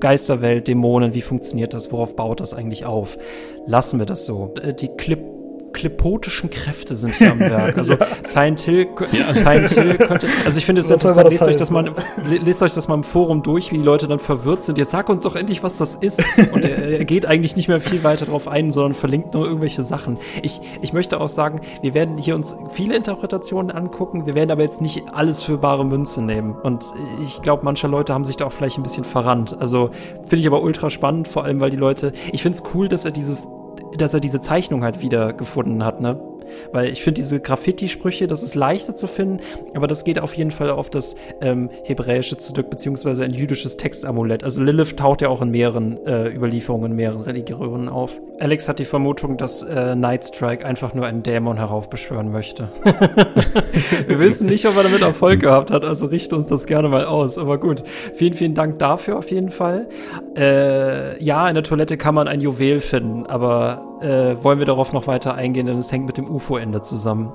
[0.00, 3.18] Geisterwelt, Dämonen, wie funktioniert das, worauf baut das eigentlich auf?
[3.66, 4.54] Lassen wir das so.
[4.62, 5.35] Äh, die Clip
[5.76, 7.76] klepotischen Kräfte sind hier am Werk.
[7.86, 8.06] Also ja.
[8.22, 9.34] Silent Hill, ja.
[9.34, 11.92] Silent Hill könnte, also ich finde es interessant, lest euch, das mal,
[12.24, 14.78] lest euch das mal im Forum durch, wie die Leute dann verwirrt sind.
[14.78, 16.22] Jetzt sag uns doch endlich, was das ist.
[16.52, 19.82] Und er, er geht eigentlich nicht mehr viel weiter drauf ein, sondern verlinkt nur irgendwelche
[19.82, 20.16] Sachen.
[20.42, 24.62] Ich, ich möchte auch sagen, wir werden hier uns viele Interpretationen angucken, wir werden aber
[24.62, 26.54] jetzt nicht alles für bare Münze nehmen.
[26.54, 26.86] Und
[27.26, 29.56] ich glaube, manche Leute haben sich da auch vielleicht ein bisschen verrannt.
[29.60, 29.90] Also
[30.22, 33.04] finde ich aber ultra spannend, vor allem, weil die Leute, ich finde es cool, dass
[33.04, 33.48] er dieses
[33.96, 36.20] dass er diese Zeichnung halt wieder gefunden hat, ne?
[36.72, 39.40] Weil ich finde diese Graffiti-Sprüche, das ist leichter zu finden,
[39.74, 44.44] aber das geht auf jeden Fall auf das ähm, Hebräische zurück, beziehungsweise ein jüdisches Textamulett.
[44.44, 48.20] Also Lilith taucht ja auch in mehreren äh, Überlieferungen, in mehreren Religionen auf.
[48.38, 52.68] Alex hat die Vermutung, dass äh, Nightstrike einfach nur einen Dämon heraufbeschwören möchte.
[54.06, 57.06] Wir wissen nicht, ob er damit Erfolg gehabt hat, also richte uns das gerne mal
[57.06, 57.38] aus.
[57.38, 57.82] Aber gut,
[58.14, 59.88] vielen, vielen Dank dafür auf jeden Fall.
[60.36, 64.92] Äh, ja, in der Toilette kann man ein Juwel finden, aber äh, wollen wir darauf
[64.92, 67.32] noch weiter eingehen, denn es hängt mit dem UFO-Ende zusammen.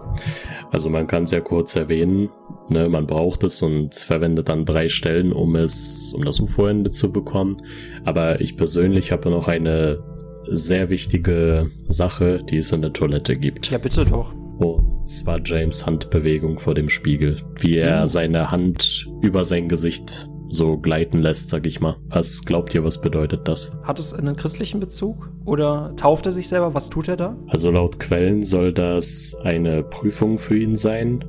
[0.72, 2.30] Also man kann es ja kurz erwähnen,
[2.70, 7.12] ne, man braucht es und verwendet dann drei Stellen, um es, um das UFO-Ende zu
[7.12, 7.58] bekommen.
[8.06, 10.04] Aber ich persönlich habe noch eine
[10.50, 13.70] sehr wichtige Sache, die es in der Toilette gibt.
[13.72, 14.34] Ja, bitte doch.
[14.34, 17.38] Und zwar James Handbewegung vor dem Spiegel.
[17.60, 18.08] Wie er mhm.
[18.08, 21.96] seine Hand über sein Gesicht so gleiten lässt, sag ich mal.
[22.10, 23.80] Was glaubt ihr, was bedeutet das?
[23.84, 25.30] Hat es einen christlichen Bezug?
[25.46, 26.74] Oder tauft er sich selber?
[26.74, 27.36] Was tut er da?
[27.48, 31.24] Also laut Quellen soll das eine Prüfung für ihn sein,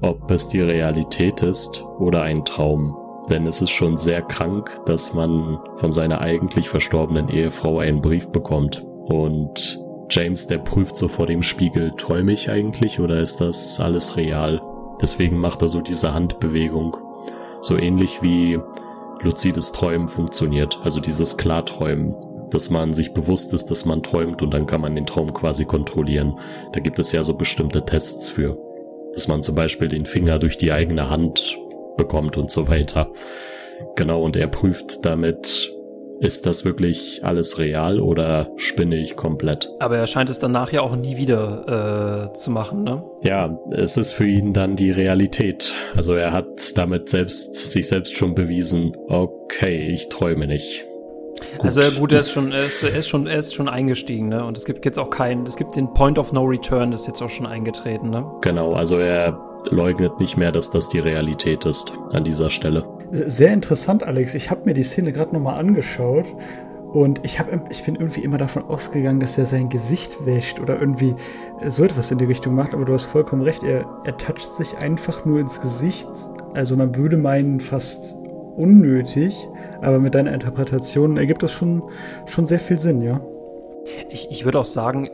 [0.00, 2.96] ob es die Realität ist oder ein Traum.
[3.28, 8.28] Denn es ist schon sehr krank, dass man von seiner eigentlich verstorbenen Ehefrau einen Brief
[8.28, 8.86] bekommt.
[9.04, 9.78] Und
[10.10, 14.62] James, der prüft so vor dem Spiegel, träume ich eigentlich oder ist das alles real?
[15.02, 16.96] Deswegen macht er so diese Handbewegung.
[17.60, 18.58] So ähnlich wie
[19.20, 22.14] luzides Träumen funktioniert, also dieses Klarträumen,
[22.50, 25.64] dass man sich bewusst ist, dass man träumt und dann kann man den Traum quasi
[25.64, 26.38] kontrollieren.
[26.72, 28.56] Da gibt es ja so bestimmte Tests für,
[29.12, 31.58] dass man zum Beispiel den Finger durch die eigene Hand
[31.96, 33.10] bekommt und so weiter.
[33.96, 35.72] Genau, und er prüft damit,
[36.20, 39.70] ist das wirklich alles real oder spinne ich komplett?
[39.78, 43.04] Aber er scheint es danach ja auch nie wieder äh, zu machen, ne?
[43.22, 45.72] Ja, es ist für ihn dann die Realität.
[45.96, 50.84] Also er hat damit selbst sich selbst schon bewiesen, okay, ich träume nicht.
[51.56, 51.66] Gut.
[51.66, 54.44] Also gut, er ist schon, er ist, er ist schon, er ist schon eingestiegen, ne?
[54.44, 57.06] Und es gibt jetzt auch keinen, es gibt den Point of No Return, das ist
[57.06, 58.26] jetzt auch schon eingetreten, ne?
[58.40, 59.38] Genau, also er
[59.70, 62.84] leugnet nicht mehr, dass das die Realität ist an dieser Stelle.
[63.10, 64.34] Sehr interessant, Alex.
[64.34, 66.26] Ich habe mir die Szene gerade nochmal angeschaut
[66.92, 70.78] und ich, hab, ich bin irgendwie immer davon ausgegangen, dass er sein Gesicht wäscht oder
[70.78, 71.14] irgendwie
[71.66, 72.74] so etwas in die Richtung macht.
[72.74, 76.08] Aber du hast vollkommen recht, er, er toucht sich einfach nur ins Gesicht.
[76.54, 78.14] Also man würde meinen, fast
[78.56, 79.48] unnötig.
[79.80, 81.82] Aber mit deiner Interpretation ergibt das schon,
[82.26, 83.20] schon sehr viel Sinn, ja.
[84.10, 85.10] Ich, ich würde auch sagen,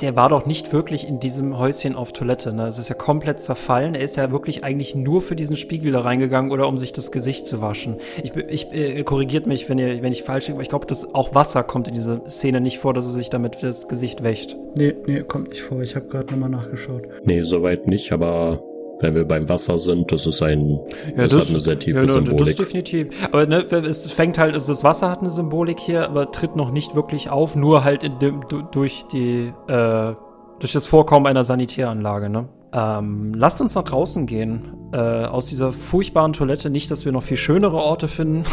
[0.00, 2.52] der war doch nicht wirklich in diesem Häuschen auf Toilette.
[2.52, 2.66] Ne?
[2.66, 3.94] Es ist ja komplett zerfallen.
[3.94, 7.10] Er ist ja wirklich eigentlich nur für diesen Spiegel da reingegangen oder um sich das
[7.10, 7.96] Gesicht zu waschen.
[8.22, 11.14] Ich, ich äh, korrigiert mich, wenn, ihr, wenn ich falsch liege, aber ich glaube, dass
[11.14, 14.56] auch Wasser kommt in diese Szene nicht vor, dass er sich damit das Gesicht wäscht.
[14.76, 15.80] Nee, nee, kommt nicht vor.
[15.80, 17.02] Ich habe gerade nochmal nachgeschaut.
[17.24, 18.62] Nee, soweit nicht, aber
[19.00, 20.80] wenn wir beim Wasser sind, das ist ein,
[21.16, 22.38] ja, das, das, hat eine sehr tiefe ja, Symbolik.
[22.38, 23.08] Das definitiv.
[23.26, 26.70] Aber ne, es fängt halt, also das Wasser hat eine Symbolik hier, aber tritt noch
[26.70, 30.14] nicht wirklich auf, nur halt dem, durch die, äh,
[30.58, 32.48] durch das Vorkommen einer Sanitäranlage, ne?
[32.76, 34.76] Ähm, lasst uns nach draußen gehen.
[34.92, 36.70] Äh, aus dieser furchtbaren Toilette.
[36.70, 38.44] Nicht, dass wir noch viel schönere Orte finden.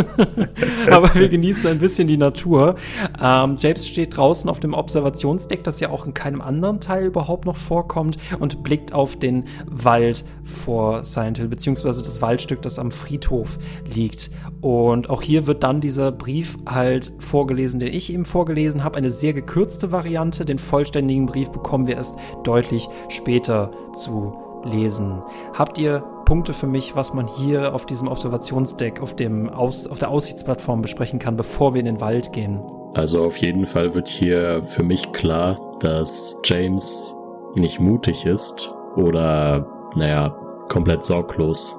[0.90, 2.74] Aber wir genießen ein bisschen die Natur.
[3.22, 7.46] Ähm, James steht draußen auf dem Observationsdeck, das ja auch in keinem anderen Teil überhaupt
[7.46, 12.90] noch vorkommt, und blickt auf den Wald vor Silent Hill, beziehungsweise das Waldstück, das am
[12.90, 13.58] Friedhof
[13.94, 14.30] liegt.
[14.60, 18.96] Und auch hier wird dann dieser Brief halt vorgelesen, den ich eben vorgelesen habe.
[18.96, 20.44] Eine sehr gekürzte Variante.
[20.44, 25.22] Den vollständigen Brief bekommen wir erst deutlich später zu lesen.
[25.52, 29.98] Habt ihr Punkte für mich, was man hier auf diesem Observationsdeck, auf, dem Aus, auf
[29.98, 32.62] der Aussichtsplattform besprechen kann, bevor wir in den Wald gehen?
[32.94, 37.14] Also auf jeden Fall wird hier für mich klar, dass James
[37.54, 40.36] nicht mutig ist oder, naja,
[40.68, 41.74] komplett sorglos.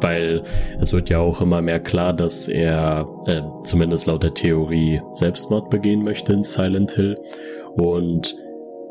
[0.00, 0.42] Weil
[0.80, 5.70] es wird ja auch immer mehr klar, dass er, äh, zumindest laut der Theorie, Selbstmord
[5.70, 7.18] begehen möchte in Silent Hill.
[7.76, 8.36] Und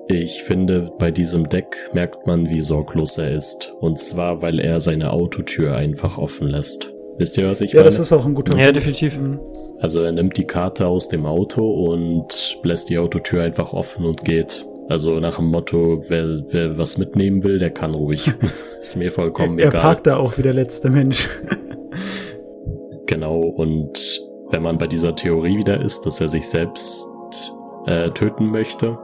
[0.07, 3.73] ich finde, bei diesem Deck merkt man, wie sorglos er ist.
[3.79, 6.91] Und zwar, weil er seine Autotür einfach offen lässt.
[7.17, 7.85] Wisst ihr, was ich ja, meine?
[7.85, 9.19] Ja, das ist auch ein guter Ja, definitiv.
[9.19, 9.39] Mhm.
[9.79, 14.23] Also er nimmt die Karte aus dem Auto und lässt die Autotür einfach offen und
[14.23, 14.65] geht.
[14.89, 18.31] Also nach dem Motto, wer, wer was mitnehmen will, der kann ruhig.
[18.81, 19.79] ist mir vollkommen er, egal.
[19.79, 21.29] Er parkt da auch wie der letzte Mensch.
[23.05, 27.07] genau, und wenn man bei dieser Theorie wieder ist, dass er sich selbst
[27.87, 28.97] äh, töten möchte,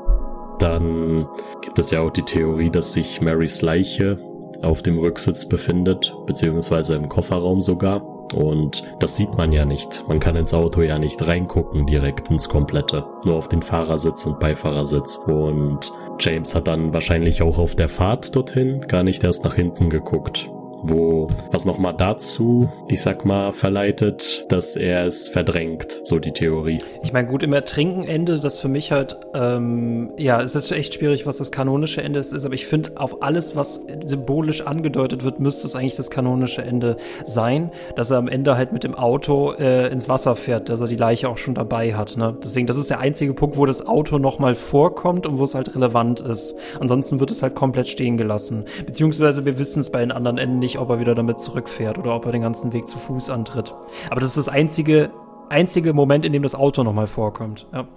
[0.60, 1.28] dann
[1.62, 4.18] gibt es ja auch die Theorie, dass sich Marys Leiche
[4.62, 8.19] auf dem Rücksitz befindet, beziehungsweise im Kofferraum sogar.
[8.34, 10.04] Und das sieht man ja nicht.
[10.08, 13.06] Man kann ins Auto ja nicht reingucken direkt ins Komplette.
[13.26, 15.18] Nur auf den Fahrersitz und Beifahrersitz.
[15.18, 19.90] Und James hat dann wahrscheinlich auch auf der Fahrt dorthin gar nicht erst nach hinten
[19.90, 20.50] geguckt
[20.84, 26.80] wo was nochmal dazu, ich sag mal, verleitet, dass er es verdrängt, so die Theorie.
[27.04, 30.96] Ich meine, gut, im Ertrinken Ende, das für mich halt, ähm, ja, es ist echt
[30.96, 35.40] schwierig, was das kanonische Ende ist, aber ich finde, auf alles, was symbolisch angedeutet wird,
[35.40, 39.54] müsste es eigentlich das kanonische Ende sein, dass er am Ende halt mit dem Auto
[39.54, 42.18] äh, ins Wasser fährt, dass er die Leiche auch schon dabei hat.
[42.18, 42.36] Ne?
[42.44, 45.76] Deswegen, das ist der einzige Punkt, wo das Auto nochmal vorkommt und wo es halt
[45.76, 46.56] relevant ist.
[46.80, 48.66] Ansonsten wird es halt komplett stehen gelassen.
[48.86, 51.98] Beziehungsweise wir wissen es bei den anderen Enden nicht nicht, ob er wieder damit zurückfährt
[51.98, 53.74] oder ob er den ganzen Weg zu Fuß antritt.
[54.12, 55.10] Aber das ist das einzige,
[55.50, 57.68] einzige Moment, in dem das Auto nochmal vorkommt.
[57.74, 57.88] Ja.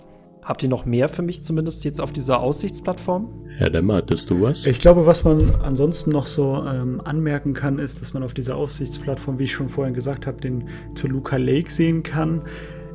[0.42, 3.28] Habt ihr noch mehr für mich zumindest jetzt auf dieser Aussichtsplattform?
[3.58, 4.64] Herr Demmer, hattest du was?
[4.64, 8.56] Ich glaube, was man ansonsten noch so ähm, anmerken kann, ist, dass man auf dieser
[8.56, 12.40] Aussichtsplattform, wie ich schon vorhin gesagt habe, den Toluca Lake sehen kann.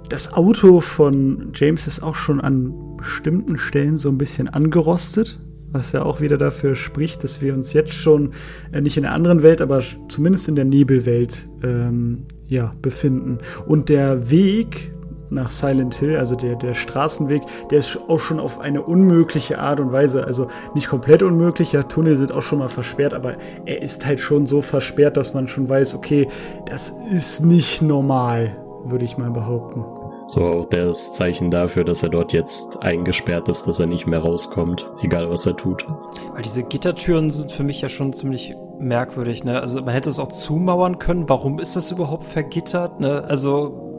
[0.10, 5.40] Das Auto von James ist auch schon an bestimmten Stellen so ein bisschen angerostet
[5.72, 8.32] was ja auch wieder dafür spricht, dass wir uns jetzt schon
[8.72, 13.40] äh, nicht in einer anderen Welt, aber zumindest in der Nebelwelt ähm, ja, befinden.
[13.66, 14.94] Und der Weg
[15.30, 19.80] nach Silent Hill, also der, der Straßenweg, der ist auch schon auf eine unmögliche Art
[19.80, 23.82] und Weise, also nicht komplett unmöglich, ja, Tunnel sind auch schon mal versperrt, aber er
[23.82, 26.28] ist halt schon so versperrt, dass man schon weiß, okay,
[26.66, 29.84] das ist nicht normal, würde ich mal behaupten.
[30.28, 34.20] So auch das Zeichen dafür, dass er dort jetzt eingesperrt ist, dass er nicht mehr
[34.20, 35.86] rauskommt, egal was er tut.
[36.34, 39.60] Weil diese Gittertüren sind für mich ja schon ziemlich merkwürdig, ne?
[39.60, 41.30] Also man hätte es auch zumauern können.
[41.30, 43.00] Warum ist das überhaupt vergittert?
[43.00, 43.24] Ne?
[43.28, 43.97] Also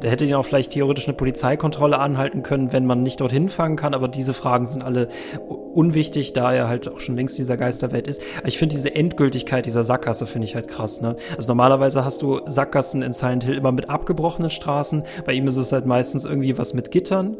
[0.00, 3.76] da hätte ihn auch vielleicht theoretisch eine Polizeikontrolle anhalten können, wenn man nicht dorthin fangen
[3.76, 3.94] kann.
[3.94, 5.08] Aber diese Fragen sind alle
[5.48, 8.22] unwichtig, da er halt auch schon längst dieser Geisterwelt ist.
[8.44, 11.00] Ich finde diese Endgültigkeit dieser Sackgasse finde ich halt krass.
[11.00, 11.16] Ne?
[11.36, 15.04] Also normalerweise hast du Sackgassen in Silent Hill immer mit abgebrochenen Straßen.
[15.24, 17.36] Bei ihm ist es halt meistens irgendwie was mit Gittern.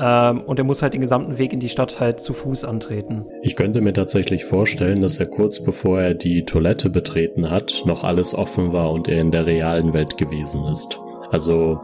[0.00, 3.26] Ähm, und er muss halt den gesamten Weg in die Stadt halt zu Fuß antreten.
[3.42, 8.04] Ich könnte mir tatsächlich vorstellen, dass er kurz bevor er die Toilette betreten hat, noch
[8.04, 10.98] alles offen war und er in der realen Welt gewesen ist.
[11.34, 11.80] Also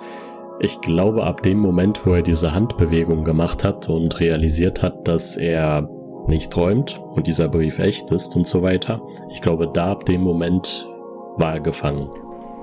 [0.61, 5.37] ich glaube, ab dem Moment, wo er diese Handbewegung gemacht hat und realisiert hat, dass
[5.37, 5.91] er
[6.29, 10.21] nicht träumt und dieser Brief echt ist und so weiter, ich glaube, da ab dem
[10.21, 10.89] Moment
[11.37, 12.09] war er gefangen.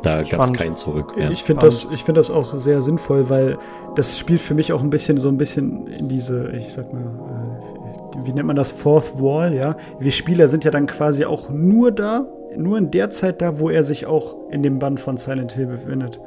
[0.01, 1.29] Da gab es kein Zurück mehr.
[1.29, 3.57] Ich finde das, ich das auch sehr sinnvoll, weil
[3.95, 7.01] das spielt für mich auch ein bisschen so ein bisschen in diese, ich sag mal,
[7.01, 9.75] äh, wie nennt man das, Fourth Wall, ja.
[9.99, 13.69] Wir Spieler sind ja dann quasi auch nur da, nur in der Zeit da, wo
[13.69, 16.21] er sich auch in dem Band von Silent Hill befindet.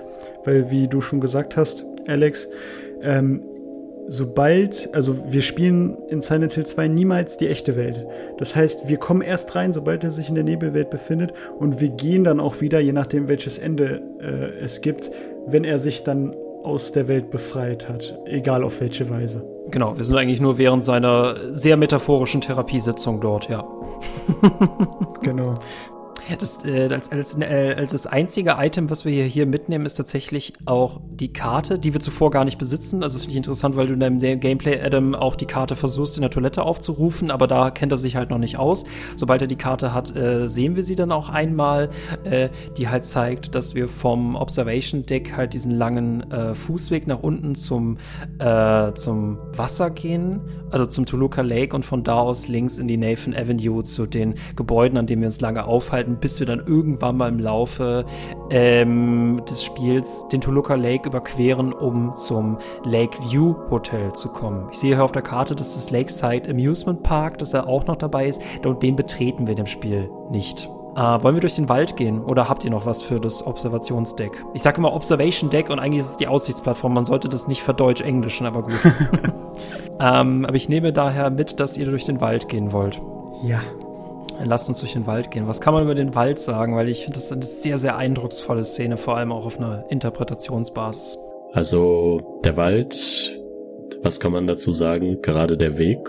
[0.44, 2.48] Weil, wie du schon gesagt hast, Alex,
[3.02, 3.42] ähm,
[4.06, 8.06] sobald, also wir spielen in Silent Hill 2 niemals die echte Welt.
[8.38, 11.90] Das heißt, wir kommen erst rein, sobald er sich in der Nebelwelt befindet und wir
[11.90, 15.12] gehen dann auch wieder, je nachdem welches Ende äh, es gibt,
[15.46, 16.34] wenn er sich dann
[16.64, 19.44] aus der Welt befreit hat, egal auf welche Weise.
[19.70, 23.64] Genau, wir sind eigentlich nur während seiner sehr metaphorischen Therapiesitzung dort, ja.
[25.22, 25.58] genau.
[26.38, 29.94] Das, äh, als, als, äh, als das einzige Item, was wir hier, hier mitnehmen, ist
[29.94, 33.02] tatsächlich auch die Karte, die wir zuvor gar nicht besitzen.
[33.02, 36.16] Also das finde ich interessant, weil du in deinem Gameplay, Adam, auch die Karte versuchst,
[36.16, 38.84] in der Toilette aufzurufen, aber da kennt er sich halt noch nicht aus.
[39.16, 41.90] Sobald er die Karte hat, äh, sehen wir sie dann auch einmal,
[42.24, 47.22] äh, die halt zeigt, dass wir vom Observation Deck halt diesen langen äh, Fußweg nach
[47.22, 47.98] unten zum,
[48.38, 50.40] äh, zum Wasser gehen,
[50.70, 54.34] also zum Toluca Lake und von da aus links in die Nathan Avenue zu den
[54.56, 58.04] Gebäuden, an denen wir uns lange aufhalten, bis wir dann irgendwann mal im Laufe
[58.50, 64.68] ähm, des Spiels den Toluca Lake überqueren, um zum Lakeview Hotel zu kommen.
[64.72, 67.96] Ich sehe hier auf der Karte, dass das Lakeside Amusement Park, dass er auch noch
[67.96, 70.68] dabei ist, und den betreten wir in dem Spiel nicht.
[70.98, 74.44] Uh, wollen wir durch den Wald gehen oder habt ihr noch was für das Observationsdeck?
[74.54, 76.94] Ich sage immer Observation Deck und eigentlich ist es die Aussichtsplattform.
[76.94, 78.74] Man sollte das nicht verdeutsch-englischen, aber gut.
[78.84, 83.00] um, ähm, aber ich nehme daher mit, dass ihr durch den Wald gehen wollt.
[83.44, 83.60] Ja.
[84.42, 85.46] Lasst uns durch den Wald gehen.
[85.46, 86.74] Was kann man über den Wald sagen?
[86.74, 89.84] Weil ich finde, das ist eine sehr, sehr eindrucksvolle Szene, vor allem auch auf einer
[89.90, 91.18] Interpretationsbasis.
[91.52, 93.38] Also der Wald,
[94.02, 95.20] was kann man dazu sagen?
[95.20, 96.08] Gerade der Weg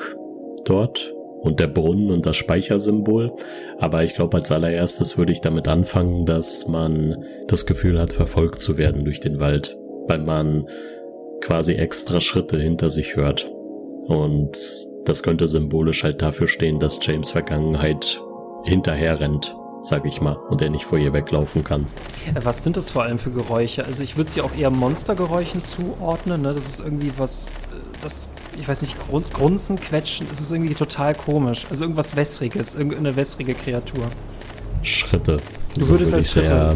[0.65, 3.33] dort und der Brunnen und das Speichersymbol.
[3.79, 8.61] Aber ich glaube, als allererstes würde ich damit anfangen, dass man das Gefühl hat, verfolgt
[8.61, 9.75] zu werden durch den Wald,
[10.07, 10.67] weil man
[11.41, 13.51] quasi extra Schritte hinter sich hört.
[14.07, 14.55] Und
[15.05, 18.21] das könnte symbolisch halt dafür stehen, dass James Vergangenheit
[18.63, 21.87] hinterher rennt, sag ich mal, und er nicht vor ihr weglaufen kann.
[22.41, 23.85] Was sind das vor allem für Geräusche?
[23.85, 26.43] Also ich würde sie auch eher Monstergeräuschen zuordnen.
[26.43, 26.53] Ne?
[26.53, 27.51] Das ist irgendwie was, äh,
[28.03, 28.29] was
[28.59, 31.65] ich weiß nicht, Grun Grunzen, Quetschen, es ist irgendwie total komisch.
[31.69, 34.07] Also irgendwas Wässriges, irgendeine wässrige Kreatur.
[34.83, 35.39] Schritte.
[35.75, 36.75] Du so würdest als Schritte.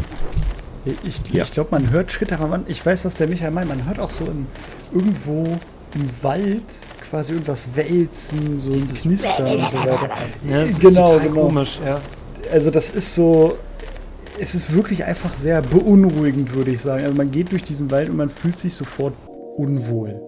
[1.03, 1.41] Ich, ja.
[1.43, 3.69] ich glaube, man hört Schritte, aber man, ich weiß, was der Michael meint.
[3.69, 4.45] Man hört auch so in,
[4.91, 5.57] irgendwo
[5.93, 10.09] im Wald quasi irgendwas wälzen, so Dieses Knistern und so weiter.
[10.49, 11.41] Ja, das genau, ist total genau.
[11.41, 12.01] komisch, ja.
[12.51, 13.57] Also das ist so,
[14.39, 17.03] es ist wirklich einfach sehr beunruhigend, würde ich sagen.
[17.03, 19.13] Also man geht durch diesen Wald und man fühlt sich sofort
[19.57, 20.21] unwohl.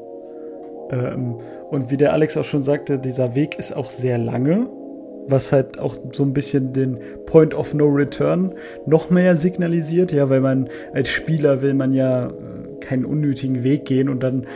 [0.91, 1.38] Ähm,
[1.69, 4.67] und wie der Alex auch schon sagte, dieser Weg ist auch sehr lange,
[5.28, 8.53] was halt auch so ein bisschen den Point of No Return
[8.86, 12.32] noch mehr signalisiert, ja, weil man als Spieler will man ja äh,
[12.80, 14.47] keinen unnötigen Weg gehen und dann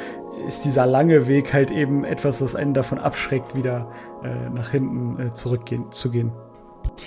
[0.47, 3.91] ist dieser lange Weg halt eben etwas, was einen davon abschreckt, wieder
[4.23, 6.31] äh, nach hinten äh, zurückgehen zu gehen.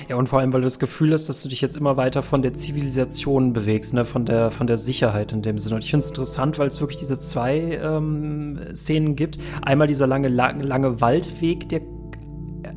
[0.09, 2.23] Ja, und vor allem, weil du das Gefühl hast, dass du dich jetzt immer weiter
[2.23, 4.05] von der Zivilisation bewegst, ne?
[4.05, 5.77] von, der, von der Sicherheit in dem Sinne.
[5.77, 9.39] Und ich finde es interessant, weil es wirklich diese zwei ähm, Szenen gibt.
[9.63, 11.81] Einmal dieser lange, lange, lange Waldweg, der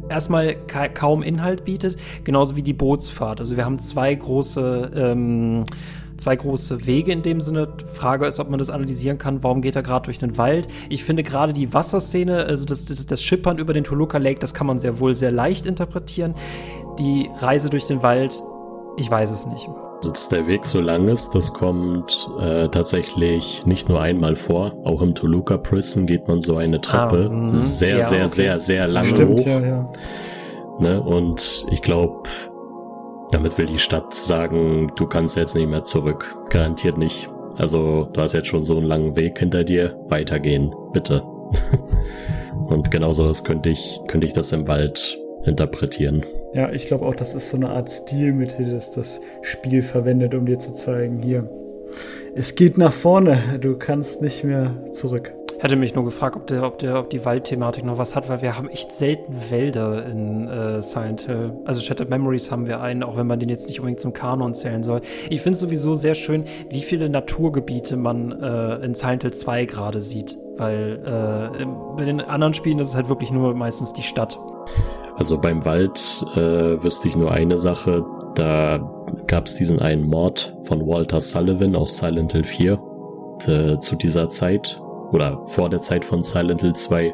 [0.09, 3.39] erstmal ka kaum Inhalt bietet, genauso wie die Bootsfahrt.
[3.39, 5.65] Also wir haben zwei große ähm,
[6.17, 7.67] zwei große Wege in dem Sinne.
[7.93, 9.43] Frage ist, ob man das analysieren kann.
[9.43, 10.67] Warum geht er gerade durch den Wald?
[10.89, 14.53] Ich finde gerade die Wasserszene, also das, das, das Schippern über den Toluca Lake, das
[14.53, 16.33] kann man sehr wohl sehr leicht interpretieren.
[16.99, 18.41] Die Reise durch den Wald,
[18.97, 19.69] ich weiß es nicht.
[19.97, 24.73] Also, dass der Weg so lang ist, das kommt äh, tatsächlich nicht nur einmal vor.
[24.85, 28.27] Auch im Toluca Prison geht man so eine Treppe ah, sehr, ja, sehr, okay.
[28.27, 29.45] sehr, sehr lange Stimmt, hoch.
[29.47, 29.91] Ja, ja.
[30.79, 31.01] Ne?
[31.01, 32.29] Und ich glaube,
[33.31, 36.35] damit will die Stadt sagen, du kannst jetzt nicht mehr zurück.
[36.49, 37.29] Garantiert nicht.
[37.57, 39.97] Also, du hast jetzt schon so einen langen Weg hinter dir.
[40.09, 41.23] Weitergehen, bitte.
[42.67, 46.23] Und genauso das könnte ich, könnte ich das im Wald interpretieren.
[46.53, 50.45] Ja, ich glaube auch, das ist so eine Art Stilmittel, das das Spiel verwendet, um
[50.45, 51.49] dir zu zeigen, hier,
[52.35, 55.33] es geht nach vorne, du kannst nicht mehr zurück.
[55.59, 58.43] Hätte mich nur gefragt, ob, der, ob, der, ob die Waldthematik noch was hat, weil
[58.43, 61.53] wir haben echt selten Wälder in äh, Silent Hill.
[61.65, 64.53] Also Shattered Memories haben wir einen, auch wenn man den jetzt nicht unbedingt zum Kanon
[64.53, 65.01] zählen soll.
[65.31, 69.65] Ich finde es sowieso sehr schön, wie viele Naturgebiete man äh, in Silent Hill 2
[69.65, 70.37] gerade sieht.
[70.57, 74.39] Weil äh, bei den anderen Spielen ist es halt wirklich nur meistens die Stadt.
[75.15, 78.05] Also beim Wald äh, wüsste ich nur eine Sache.
[78.35, 78.77] Da
[79.25, 82.79] gab es diesen einen Mord von Walter Sullivan aus Silent Hill 4
[83.47, 84.79] äh, zu dieser Zeit
[85.11, 87.13] oder vor der Zeit von Silent Hill 2.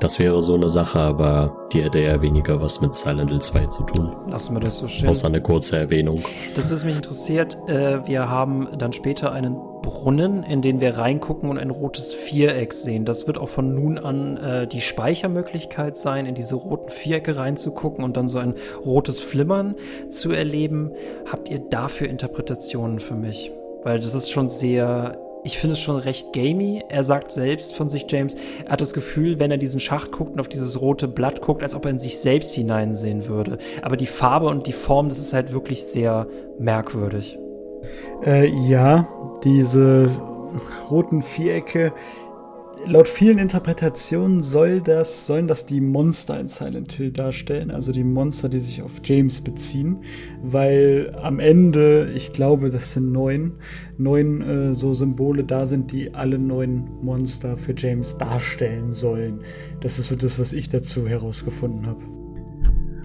[0.00, 3.66] Das wäre so eine Sache, aber die hätte ja weniger was mit Silent Hill 2
[3.66, 4.16] zu tun.
[4.28, 5.10] Lassen wir das so stehen.
[5.10, 6.22] Außer eine kurze Erwähnung.
[6.54, 11.50] Das, was mich interessiert, äh, wir haben dann später einen Brunnen, in den wir reingucken
[11.50, 13.04] und ein rotes Viereck sehen.
[13.04, 18.02] Das wird auch von nun an äh, die Speichermöglichkeit sein, in diese roten Vierecke reinzugucken
[18.02, 18.54] und dann so ein
[18.84, 19.74] rotes Flimmern
[20.08, 20.92] zu erleben.
[21.30, 23.52] Habt ihr dafür Interpretationen für mich?
[23.82, 26.82] Weil das ist schon sehr ich finde es schon recht gamey.
[26.88, 30.32] Er sagt selbst von sich, James, er hat das Gefühl, wenn er diesen Schacht guckt
[30.32, 33.58] und auf dieses rote Blatt guckt, als ob er in sich selbst hineinsehen würde.
[33.82, 36.26] Aber die Farbe und die Form, das ist halt wirklich sehr
[36.58, 37.38] merkwürdig.
[38.24, 39.08] Äh, ja,
[39.44, 40.10] diese
[40.90, 41.92] roten Vierecke.
[42.86, 48.04] Laut vielen Interpretationen soll das, sollen das die Monster in Silent Hill darstellen, also die
[48.04, 49.98] Monster, die sich auf James beziehen,
[50.42, 53.52] weil am Ende, ich glaube, das sind neun,
[53.98, 59.40] neun äh, so Symbole da sind, die alle neun Monster für James darstellen sollen.
[59.80, 62.02] Das ist so das, was ich dazu herausgefunden habe.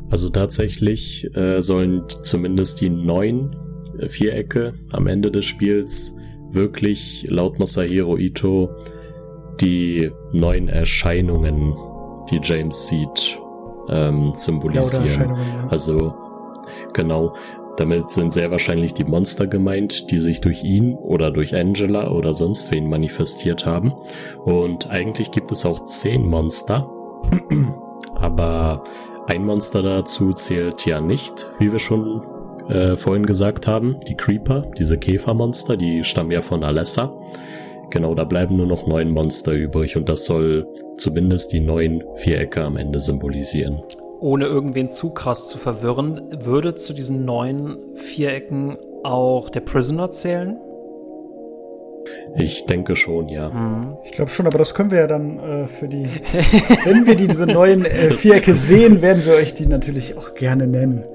[0.10, 3.56] Also tatsächlich äh, sollen zumindest die neun
[4.00, 6.16] äh, Vierecke am Ende des Spiels
[6.52, 8.70] wirklich laut Masahiro Ito
[9.62, 11.76] die neuen Erscheinungen,
[12.30, 13.40] die James sieht,
[13.90, 15.36] ähm, symbolisieren.
[15.36, 15.68] Ja.
[15.70, 16.14] Also
[16.94, 17.34] genau,
[17.78, 22.34] damit sind sehr wahrscheinlich die Monster gemeint, die sich durch ihn oder durch Angela oder
[22.34, 23.94] sonst wen manifestiert haben.
[24.44, 26.90] Und eigentlich gibt es auch zehn Monster,
[28.16, 28.84] aber
[29.28, 32.24] ein Monster dazu zählt ja nicht, wie wir schon
[32.70, 34.00] äh, vorhin gesagt haben.
[34.08, 37.14] Die Creeper, diese Käfermonster, die stammen ja von Alessa.
[37.90, 40.68] Genau, da bleiben nur noch neun Monster übrig und das soll
[40.98, 43.82] zumindest die neun Vierecke am Ende symbolisieren.
[44.20, 50.58] Ohne irgendwen zu krass zu verwirren, würde zu diesen neun Vierecken auch der Prisoner zählen?
[52.38, 53.50] Ich denke schon, ja.
[53.50, 53.98] Mhm.
[54.04, 56.06] Ich glaube schon, aber das können wir ja dann äh, für die.
[56.86, 61.06] wenn wir diese neuen äh, Vierecke sehen, werden wir euch die natürlich auch gerne nennen.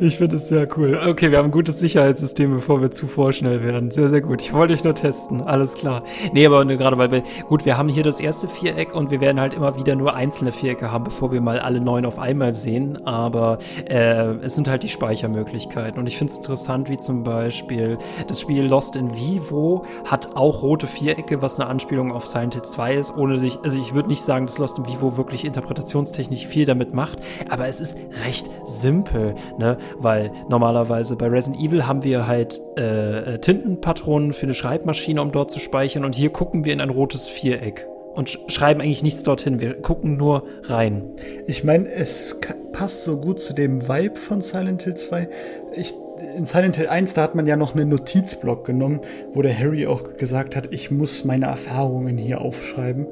[0.00, 0.98] Ich finde es sehr cool.
[1.08, 3.90] Okay, wir haben ein gutes Sicherheitssystem, bevor wir zu vorschnell werden.
[3.90, 4.40] Sehr, sehr gut.
[4.40, 5.42] Ich wollte euch nur testen.
[5.42, 6.02] Alles klar.
[6.32, 9.40] Nee, aber gerade weil wir, gut, wir haben hier das erste Viereck und wir werden
[9.40, 13.04] halt immer wieder nur einzelne Vierecke haben, bevor wir mal alle neun auf einmal sehen.
[13.06, 13.58] Aber
[13.88, 15.98] äh, es sind halt die Speichermöglichkeiten.
[15.98, 17.98] Und ich finde es interessant, wie zum Beispiel
[18.28, 22.62] das Spiel Lost in Vivo hat auch rote Vierecke, was eine Anspielung auf Silent Hill
[22.62, 26.46] 2 ist, ohne sich, also ich würde nicht sagen, dass Lost in Vivo wirklich interpretationstechnisch
[26.46, 29.78] viel damit macht, aber es ist recht simpel ne?
[29.98, 35.32] Weil normalerweise bei Resident Evil haben wir halt äh, äh, Tintenpatronen für eine Schreibmaschine, um
[35.32, 36.04] dort zu speichern.
[36.04, 39.60] Und hier gucken wir in ein rotes Viereck und sch schreiben eigentlich nichts dorthin.
[39.60, 41.04] Wir gucken nur rein.
[41.46, 42.36] Ich meine, es
[42.72, 45.28] passt so gut zu dem Vibe von Silent Hill 2.
[45.74, 45.94] Ich,
[46.36, 49.00] in Silent Hill 1, da hat man ja noch einen Notizblock genommen,
[49.34, 53.08] wo der Harry auch gesagt hat, ich muss meine Erfahrungen hier aufschreiben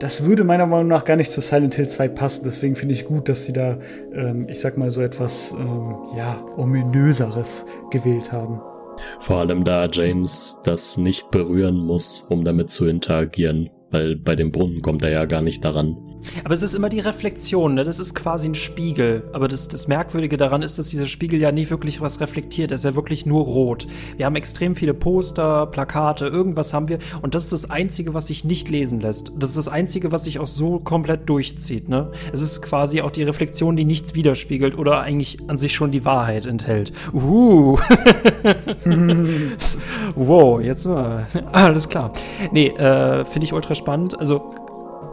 [0.00, 2.42] das würde meiner Meinung nach gar nicht zu Silent Hill 2 passen.
[2.44, 3.78] Deswegen finde ich gut, dass sie da,
[4.12, 8.60] ähm, ich sag mal, so etwas, ähm, ja, ominöseres gewählt haben.
[9.20, 14.52] Vor allem da James das nicht berühren muss, um damit zu interagieren weil bei dem
[14.52, 15.96] Brunnen kommt er ja gar nicht daran.
[16.44, 17.84] Aber es ist immer die Reflexion, ne?
[17.84, 19.28] das ist quasi ein Spiegel.
[19.32, 22.76] Aber das, das Merkwürdige daran ist, dass dieser Spiegel ja nicht wirklich was reflektiert, er
[22.76, 23.86] ist ja wirklich nur rot.
[24.16, 28.26] Wir haben extrem viele Poster, Plakate, irgendwas haben wir und das ist das Einzige, was
[28.28, 29.32] sich nicht lesen lässt.
[29.38, 31.88] Das ist das Einzige, was sich auch so komplett durchzieht.
[31.88, 32.10] Ne?
[32.32, 36.04] Es ist quasi auch die Reflexion, die nichts widerspiegelt oder eigentlich an sich schon die
[36.04, 36.92] Wahrheit enthält.
[37.12, 37.78] Uh.
[40.14, 41.26] wow, jetzt mal.
[41.52, 42.12] Alles klar.
[42.52, 44.18] Nee, äh, finde ich ultra spannend.
[44.18, 44.52] Also,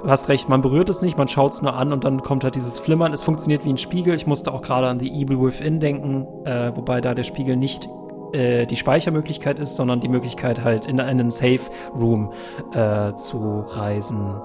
[0.03, 2.43] du hast recht, man berührt es nicht, man schaut es nur an und dann kommt
[2.43, 3.13] halt dieses Flimmern.
[3.13, 4.13] Es funktioniert wie ein Spiegel.
[4.15, 7.89] Ich musste auch gerade an The Evil Within denken, äh, wobei da der Spiegel nicht
[8.34, 11.61] äh, die Speichermöglichkeit ist, sondern die Möglichkeit halt in einen Safe
[11.95, 12.32] Room
[12.74, 14.36] äh, zu reisen.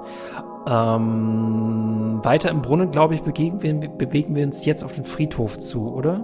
[0.66, 5.58] Ähm, weiter im Brunnen, glaube ich, bewegen wir, bewegen wir uns jetzt auf den Friedhof
[5.58, 6.22] zu, oder?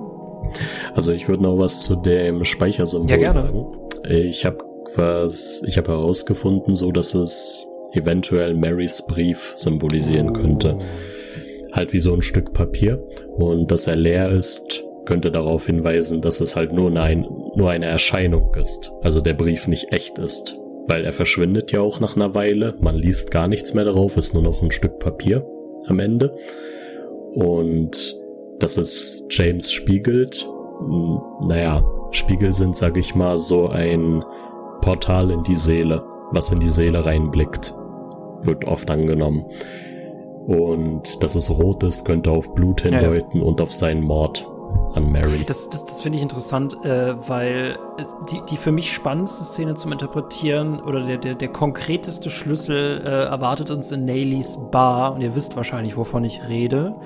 [0.94, 3.42] Also ich würde noch was zu dem Speichersymbol ja, gerne.
[3.42, 3.66] sagen.
[4.09, 4.59] Ich habe
[4.94, 7.66] was, ich habe herausgefunden, so dass es
[7.99, 10.78] eventuell Marys Brief symbolisieren könnte.
[11.72, 13.03] Halt wie so ein Stück Papier.
[13.36, 17.86] Und dass er leer ist, könnte darauf hinweisen, dass es halt nur, ein, nur eine
[17.86, 18.92] Erscheinung ist.
[19.03, 20.57] Also der Brief nicht echt ist.
[20.86, 22.74] Weil er verschwindet ja auch nach einer Weile.
[22.80, 25.46] Man liest gar nichts mehr darauf, ist nur noch ein Stück Papier
[25.86, 26.36] am Ende.
[27.34, 28.16] Und
[28.59, 30.49] dass es James spiegelt.
[31.46, 34.24] Naja, Spiegel sind, sag ich mal, so ein
[34.80, 37.74] Portal in die Seele, was in die Seele reinblickt
[38.43, 39.45] wird oft angenommen.
[40.47, 43.47] Und dass es rot ist, könnte auf Blut hindeuten ja, ja.
[43.47, 44.49] und auf seinen Mord
[44.95, 45.45] an Mary.
[45.47, 47.78] Das, das, das finde ich interessant, äh, weil
[48.30, 53.09] die, die für mich spannendste Szene zum Interpretieren oder der, der, der konkreteste Schlüssel äh,
[53.26, 55.14] erwartet uns in Nayleys Bar.
[55.14, 56.97] Und ihr wisst wahrscheinlich, wovon ich rede.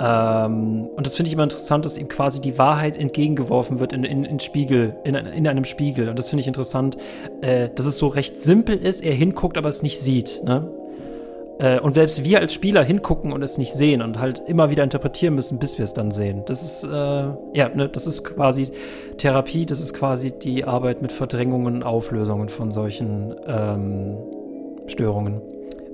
[0.00, 4.04] Ähm, und das finde ich immer interessant, dass ihm quasi die Wahrheit entgegengeworfen wird in,
[4.04, 6.08] in, in Spiegel, in, in einem Spiegel.
[6.08, 6.96] Und das finde ich interessant,
[7.40, 10.42] äh, dass es so recht simpel ist, er hinguckt, aber es nicht sieht.
[10.44, 10.68] Ne?
[11.58, 14.84] Äh, und selbst wir als Spieler hingucken und es nicht sehen und halt immer wieder
[14.84, 16.42] interpretieren müssen, bis wir es dann sehen.
[16.46, 16.88] Das ist, äh,
[17.54, 18.70] ja, ne, das ist quasi
[19.16, 24.18] Therapie, das ist quasi die Arbeit mit Verdrängungen und Auflösungen von solchen ähm,
[24.86, 25.40] Störungen.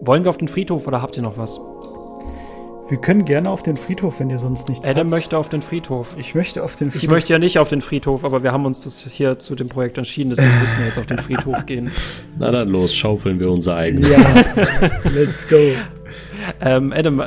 [0.01, 1.61] Wollen wir auf den Friedhof oder habt ihr noch was?
[2.89, 5.11] Wir können gerne auf den Friedhof, wenn ihr sonst nichts Adam habt.
[5.11, 6.17] möchte auf den Friedhof.
[6.19, 7.05] Ich möchte auf den Friedhof.
[7.05, 9.69] Ich möchte ja nicht auf den Friedhof, aber wir haben uns das hier zu dem
[9.69, 11.91] Projekt entschieden, deswegen müssen wir jetzt auf den Friedhof gehen.
[12.39, 14.11] Na dann los, schaufeln wir unser eigenes.
[14.11, 15.57] Ja, let's go.
[16.61, 17.25] Ähm, Adam, äh,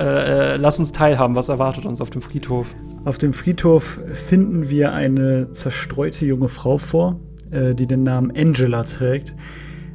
[0.53, 1.35] äh, lass uns teilhaben.
[1.35, 2.67] Was erwartet uns auf dem Friedhof?
[3.05, 7.19] Auf dem Friedhof finden wir eine zerstreute junge Frau vor,
[7.51, 9.33] äh, die den Namen Angela trägt.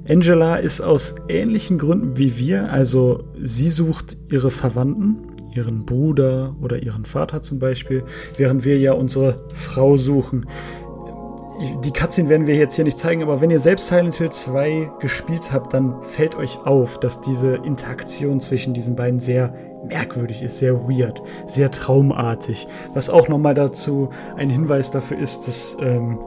[0.08, 5.18] Angela ist aus ähnlichen Gründen wie wir, also sie sucht ihre Verwandten,
[5.54, 8.04] ihren Bruder oder ihren Vater zum Beispiel,
[8.36, 10.46] während wir ja unsere Frau suchen.
[11.84, 14.92] Die Cutscene werden wir jetzt hier nicht zeigen, aber wenn ihr selbst Silent Hill 2
[14.98, 19.52] gespielt habt, dann fällt euch auf, dass diese Interaktion zwischen diesen beiden sehr
[19.86, 22.66] merkwürdig ist, sehr weird, sehr traumartig.
[22.94, 26.18] Was auch nochmal dazu ein Hinweis dafür ist, dass ähm,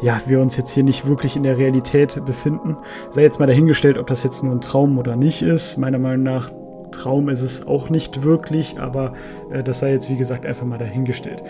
[0.00, 2.78] ja, wir uns jetzt hier nicht wirklich in der Realität befinden.
[3.10, 5.76] Sei jetzt mal dahingestellt, ob das jetzt nur ein Traum oder nicht ist.
[5.76, 6.50] Meiner Meinung nach
[6.90, 9.14] Traum ist es auch nicht wirklich, aber
[9.50, 11.42] äh, das sei jetzt wie gesagt einfach mal dahingestellt.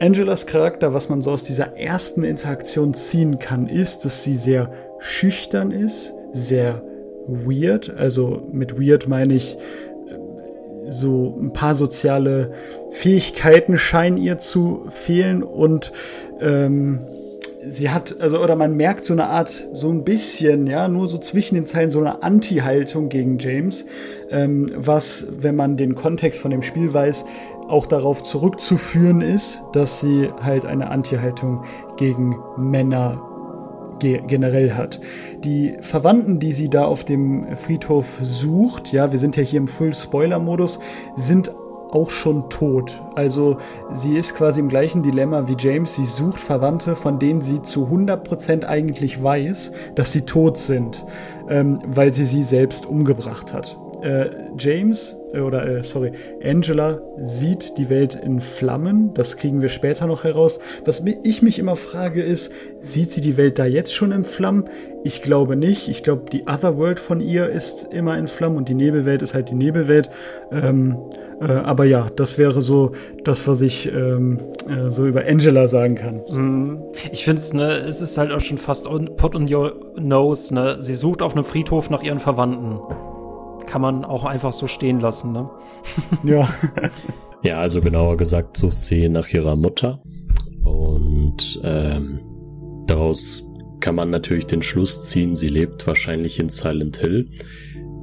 [0.00, 4.70] Angelas Charakter, was man so aus dieser ersten Interaktion ziehen kann, ist, dass sie sehr
[5.00, 6.82] schüchtern ist, sehr
[7.26, 7.90] weird.
[7.96, 12.52] Also mit weird meine ich, äh, so ein paar soziale
[12.90, 15.92] Fähigkeiten scheinen ihr zu fehlen und
[16.40, 17.00] ähm,
[17.66, 21.18] sie hat, also, oder man merkt so eine Art, so ein bisschen, ja, nur so
[21.18, 23.84] zwischen den Zeilen so eine Anti-Haltung gegen James,
[24.30, 27.24] ähm, was, wenn man den Kontext von dem Spiel weiß,
[27.68, 31.64] auch darauf zurückzuführen ist, dass sie halt eine Anti-Haltung
[31.96, 33.22] gegen Männer
[33.98, 35.00] ge generell hat.
[35.44, 39.68] Die Verwandten, die sie da auf dem Friedhof sucht, ja, wir sind ja hier im
[39.68, 40.78] Full-Spoiler-Modus,
[41.16, 41.50] sind
[41.90, 43.02] auch schon tot.
[43.14, 43.58] Also
[43.92, 45.94] sie ist quasi im gleichen Dilemma wie James.
[45.94, 51.06] Sie sucht Verwandte, von denen sie zu 100% eigentlich weiß, dass sie tot sind,
[51.48, 53.78] ähm, weil sie sie selbst umgebracht hat.
[54.02, 59.12] Äh, James, äh, oder äh, sorry, Angela sieht die Welt in Flammen.
[59.14, 60.60] Das kriegen wir später noch heraus.
[60.84, 64.64] Was ich mich immer frage ist, sieht sie die Welt da jetzt schon in Flammen?
[65.04, 65.88] Ich glaube nicht.
[65.88, 69.48] Ich glaube, die Otherworld von ihr ist immer in Flammen und die Nebelwelt ist halt
[69.48, 70.10] die Nebelwelt.
[70.52, 70.96] Ähm,
[71.40, 72.92] äh, aber ja, das wäre so
[73.24, 76.22] das, was ich ähm, äh, so über Angela sagen kann.
[76.28, 76.82] Mhm.
[77.12, 80.76] Ich finde es, ne, es ist halt auch schon fast put on your nose, ne?
[80.80, 82.80] Sie sucht auf einem Friedhof nach ihren Verwandten.
[83.68, 85.50] Kann man auch einfach so stehen lassen, ne?
[86.24, 86.48] ja.
[87.42, 90.02] ja, also genauer gesagt sucht sie nach ihrer Mutter.
[90.64, 92.20] Und ähm,
[92.86, 93.44] daraus
[93.80, 97.28] kann man natürlich den Schluss ziehen, sie lebt wahrscheinlich in Silent Hill.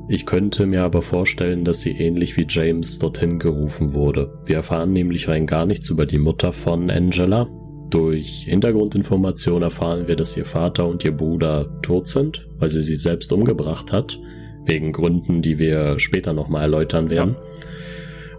[0.08, 4.38] Ich könnte mir aber vorstellen, dass sie ähnlich wie James dorthin gerufen wurde.
[4.46, 7.48] Wir erfahren nämlich rein gar nichts über die Mutter von Angela.
[7.90, 12.98] Durch Hintergrundinformation erfahren wir, dass ihr Vater und ihr Bruder tot sind, weil sie sie
[12.98, 14.20] selbst umgebracht hat,
[14.66, 17.36] wegen Gründen, die wir später nochmal erläutern werden.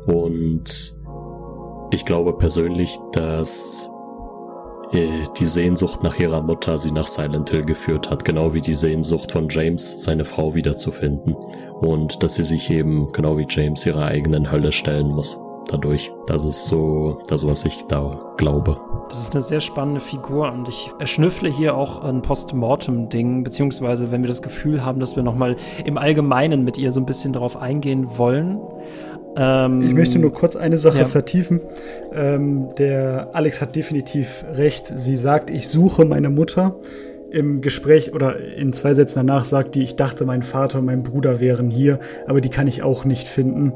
[0.07, 0.13] Ja.
[0.15, 0.95] Und
[1.91, 3.89] ich glaube persönlich, dass
[4.93, 8.75] äh, die Sehnsucht nach ihrer Mutter sie nach Silent Hill geführt hat, genau wie die
[8.75, 11.35] Sehnsucht von James, seine Frau wiederzufinden.
[11.81, 15.43] Und dass sie sich eben, genau wie James, ihrer eigenen Hölle stellen muss.
[15.69, 16.13] Dadurch.
[16.27, 18.79] Das ist so das, was ich da glaube.
[19.09, 24.23] Das ist eine sehr spannende Figur und ich erschnüffle hier auch ein Postmortem-Ding, beziehungsweise wenn
[24.23, 27.57] wir das Gefühl haben, dass wir nochmal im Allgemeinen mit ihr so ein bisschen darauf
[27.57, 28.61] eingehen wollen.
[29.37, 31.07] Ähm, ich möchte nur kurz eine Sache ja.
[31.07, 31.61] vertiefen.
[32.13, 34.87] Ähm, der Alex hat definitiv recht.
[34.87, 36.77] Sie sagt, ich suche meine Mutter.
[37.31, 41.03] Im Gespräch oder in zwei Sätzen danach sagt die, ich dachte, mein Vater und mein
[41.03, 43.73] Bruder wären hier, aber die kann ich auch nicht finden.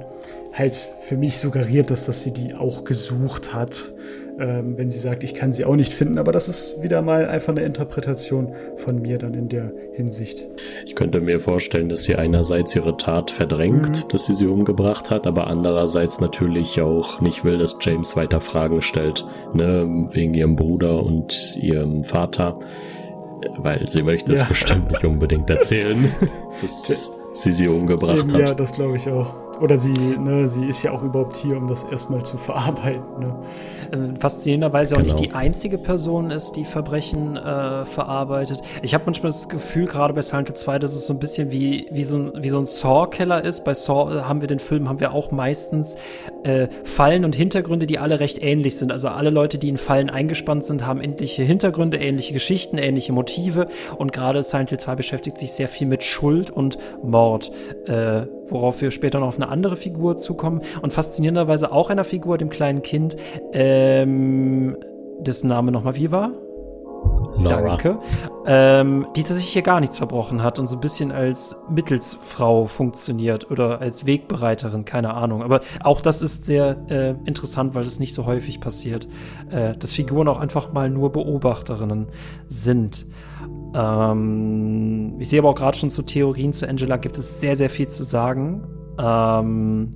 [0.52, 3.92] Halt für mich suggeriert das, dass sie die auch gesucht hat
[4.40, 6.16] ähm, wenn sie sagt, ich kann sie auch nicht finden.
[6.16, 10.48] Aber das ist wieder mal einfach eine Interpretation von mir dann in der Hinsicht.
[10.86, 14.08] Ich könnte mir vorstellen, dass sie einerseits ihre Tat verdrängt, mhm.
[14.08, 18.80] dass sie sie umgebracht hat, aber andererseits natürlich auch nicht will, dass James weiter Fragen
[18.80, 22.58] stellt, ne, wegen ihrem Bruder und ihrem Vater,
[23.58, 26.12] weil sie möchte es bestimmt nicht unbedingt erzählen,
[26.62, 28.48] dass sie sie umgebracht Eben, hat.
[28.48, 29.34] Ja, das glaube ich auch.
[29.60, 33.02] Oder sie, ne, sie ist ja auch überhaupt hier, um das erstmal zu verarbeiten.
[33.18, 33.34] Ne?
[33.92, 35.00] Äh, faszinierenderweise genau.
[35.00, 35.30] auch nicht genau.
[35.30, 38.60] die einzige Person ist, die Verbrechen äh, verarbeitet.
[38.82, 41.50] Ich habe manchmal das Gefühl, gerade bei Silent Hill 2, dass es so ein bisschen
[41.50, 43.64] wie, wie, so, ein, wie so ein Saw-Keller ist.
[43.64, 45.96] Bei Saw äh, haben wir den Film, haben wir auch meistens
[46.44, 48.92] äh, Fallen und Hintergründe, die alle recht ähnlich sind.
[48.92, 53.68] Also alle Leute, die in Fallen eingespannt sind, haben ähnliche Hintergründe, ähnliche Geschichten, ähnliche Motive.
[53.98, 57.50] Und gerade Silent Hill 2 beschäftigt sich sehr viel mit Schuld und Mord.
[57.86, 60.62] Äh, worauf wir später noch auf eine andere Figur zukommen.
[60.82, 63.16] Und faszinierenderweise auch einer Figur, dem kleinen Kind,
[63.52, 64.76] ähm,
[65.20, 66.32] dessen Name nochmal wie war?
[67.38, 67.60] Nora.
[67.62, 67.98] Danke.
[68.46, 73.50] Ähm, die tatsächlich hier gar nichts verbrochen hat und so ein bisschen als Mittelsfrau funktioniert
[73.50, 75.42] oder als Wegbereiterin, keine Ahnung.
[75.42, 79.08] Aber auch das ist sehr äh, interessant, weil das nicht so häufig passiert,
[79.50, 82.08] äh, dass Figuren auch einfach mal nur Beobachterinnen
[82.48, 83.06] sind.
[83.74, 87.70] Ähm, ich sehe aber auch gerade schon zu Theorien zu Angela gibt es sehr, sehr
[87.70, 88.62] viel zu sagen.
[88.98, 89.90] Ähm,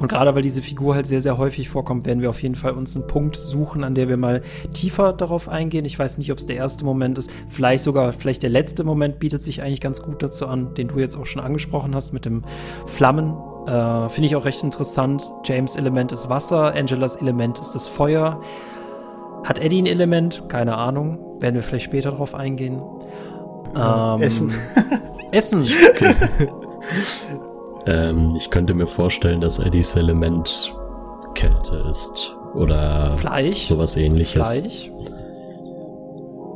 [0.00, 2.72] und gerade weil diese Figur halt sehr, sehr häufig vorkommt, werden wir auf jeden Fall
[2.72, 4.40] uns einen Punkt suchen, an der wir mal
[4.72, 5.84] tiefer darauf eingehen.
[5.84, 7.30] Ich weiß nicht, ob es der erste Moment ist.
[7.50, 10.98] Vielleicht sogar, vielleicht der letzte Moment bietet sich eigentlich ganz gut dazu an, den du
[10.98, 12.44] jetzt auch schon angesprochen hast mit dem
[12.86, 13.34] Flammen.
[13.66, 15.30] Äh, Finde ich auch recht interessant.
[15.44, 18.40] James Element ist Wasser, Angelas Element ist das Feuer.
[19.44, 20.44] Hat Eddie ein Element?
[20.48, 21.29] Keine Ahnung.
[21.40, 22.80] Werden wir vielleicht später darauf eingehen.
[23.76, 24.52] Ähm, Essen.
[25.32, 25.62] Essen.
[25.62, 26.14] Okay.
[27.86, 30.74] ähm, ich könnte mir vorstellen, dass Eddies Element
[31.34, 32.34] Kälte ist.
[32.54, 33.66] Oder Fleisch.
[33.66, 34.52] sowas ähnliches.
[34.52, 34.90] Fleisch.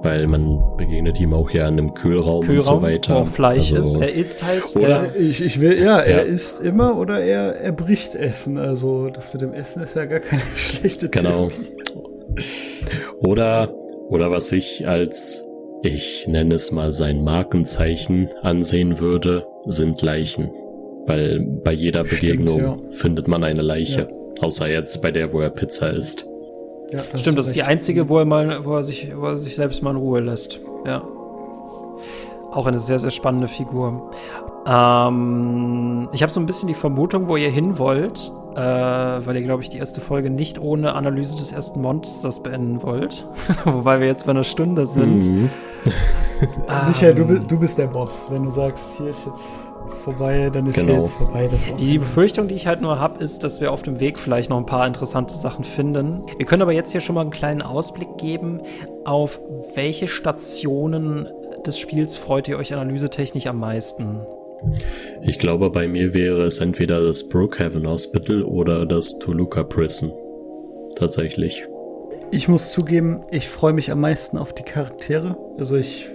[0.03, 3.21] Weil man begegnet ihm auch ja in einem Kühlraum, Kühlraum und so weiter.
[3.21, 4.03] Wo Fleisch also, ist.
[4.03, 4.77] Er isst halt.
[4.77, 8.59] Oder ich, ich will, ja, ja, er isst immer oder er, er bricht Essen.
[8.59, 11.49] Also das mit dem Essen ist ja gar keine schlechte genau.
[11.49, 11.85] Theorie.
[13.21, 13.73] Oder,
[14.09, 15.45] oder was ich als,
[15.83, 20.51] ich nenne es mal sein Markenzeichen ansehen würde, sind Leichen.
[21.07, 22.97] Weil bei jeder Begegnung Stimmt, ja.
[22.97, 24.09] findet man eine Leiche.
[24.09, 24.43] Ja.
[24.43, 26.27] Außer jetzt bei der, wo er Pizza isst.
[26.91, 29.39] Ja, das Stimmt, das ist die einzige, wo er mal, wo er sich, wo er
[29.39, 30.61] sich selbst mal in Ruhe lässt.
[30.87, 31.03] Ja.
[32.53, 34.11] Auch eine sehr, sehr spannende Figur.
[34.67, 38.61] Ähm, ich habe so ein bisschen die Vermutung, wo ihr hin wollt, äh,
[39.27, 43.27] weil ihr, glaube ich, die erste Folge nicht ohne Analyse des ersten Monsters beenden wollt.
[43.65, 45.29] Wobei wir jetzt bei einer Stunde sind.
[45.29, 45.51] Mhm.
[45.85, 45.93] ähm,
[46.89, 48.29] Michael, du, du bist der Boss.
[48.31, 49.69] Wenn du sagst, hier ist jetzt
[50.05, 50.99] vorbei, dann ist genau.
[50.99, 51.49] jetzt vorbei.
[51.79, 54.51] die, die Befürchtung, die ich halt nur habe, ist, dass wir auf dem Weg vielleicht
[54.51, 56.23] noch ein paar interessante Sachen finden.
[56.37, 58.61] Wir können aber jetzt hier schon mal einen kleinen Ausblick geben,
[59.05, 59.41] auf
[59.75, 61.29] welche Stationen
[61.67, 64.21] des Spiels freut ihr euch analysetechnisch am meisten?
[65.23, 70.13] Ich glaube, bei mir wäre es entweder das Brookhaven Hospital oder das Toluca Prison.
[70.97, 71.67] Tatsächlich.
[72.31, 75.37] Ich muss zugeben, ich freue mich am meisten auf die Charaktere.
[75.59, 76.09] Also ich,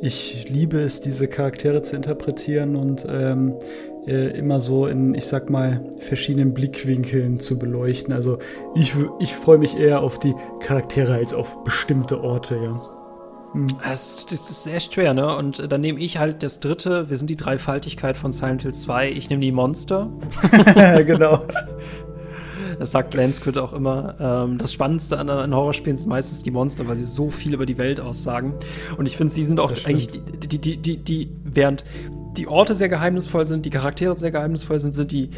[0.00, 3.54] ich liebe es, diese Charaktere zu interpretieren und ähm,
[4.06, 8.12] äh, immer so in, ich sag mal, verschiedenen Blickwinkeln zu beleuchten.
[8.12, 8.38] Also
[8.74, 12.95] ich, ich freue mich eher auf die Charaktere als auf bestimmte Orte, ja.
[13.82, 15.34] Das, das, ist echt schwer, ne?
[15.36, 17.08] Und äh, dann nehme ich halt das dritte.
[17.08, 19.10] Wir sind die Dreifaltigkeit von Silent Hill 2.
[19.10, 20.10] Ich nehme die Monster.
[21.06, 21.42] genau.
[22.78, 24.14] Das sagt Lansquid auch immer.
[24.20, 27.64] Ähm, das Spannendste an, an Horrorspielen sind meistens die Monster, weil sie so viel über
[27.64, 28.54] die Welt aussagen.
[28.98, 31.84] Und ich finde, sie sind auch eigentlich die, die, die, die, die, während
[32.36, 35.30] die Orte sehr geheimnisvoll sind, die Charaktere sehr geheimnisvoll sind, sind die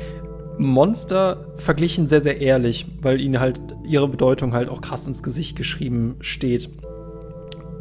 [0.59, 5.57] Monster verglichen sehr, sehr ehrlich, weil ihnen halt ihre Bedeutung halt auch krass ins Gesicht
[5.57, 6.69] geschrieben steht.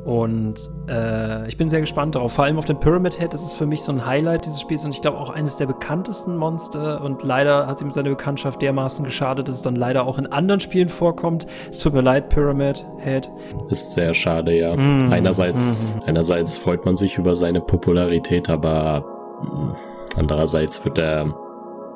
[0.07, 2.31] Und äh, ich bin sehr gespannt darauf.
[2.31, 3.33] Vor allem auf den Pyramid Head.
[3.33, 5.65] Das ist für mich so ein Highlight dieses Spiels und ich glaube auch eines der
[5.65, 7.03] bekanntesten Monster.
[7.03, 10.61] Und leider hat ihm seine Bekanntschaft dermaßen geschadet, dass es dann leider auch in anderen
[10.61, 11.45] Spielen vorkommt.
[11.69, 13.29] Es tut mir leid, Pyramid Head.
[13.69, 14.77] Ist sehr schade, ja.
[14.77, 15.11] Mm.
[15.11, 16.07] Einerseits, mm.
[16.07, 19.03] einerseits freut man sich über seine Popularität, aber
[19.41, 19.75] mm,
[20.17, 21.35] andererseits wird er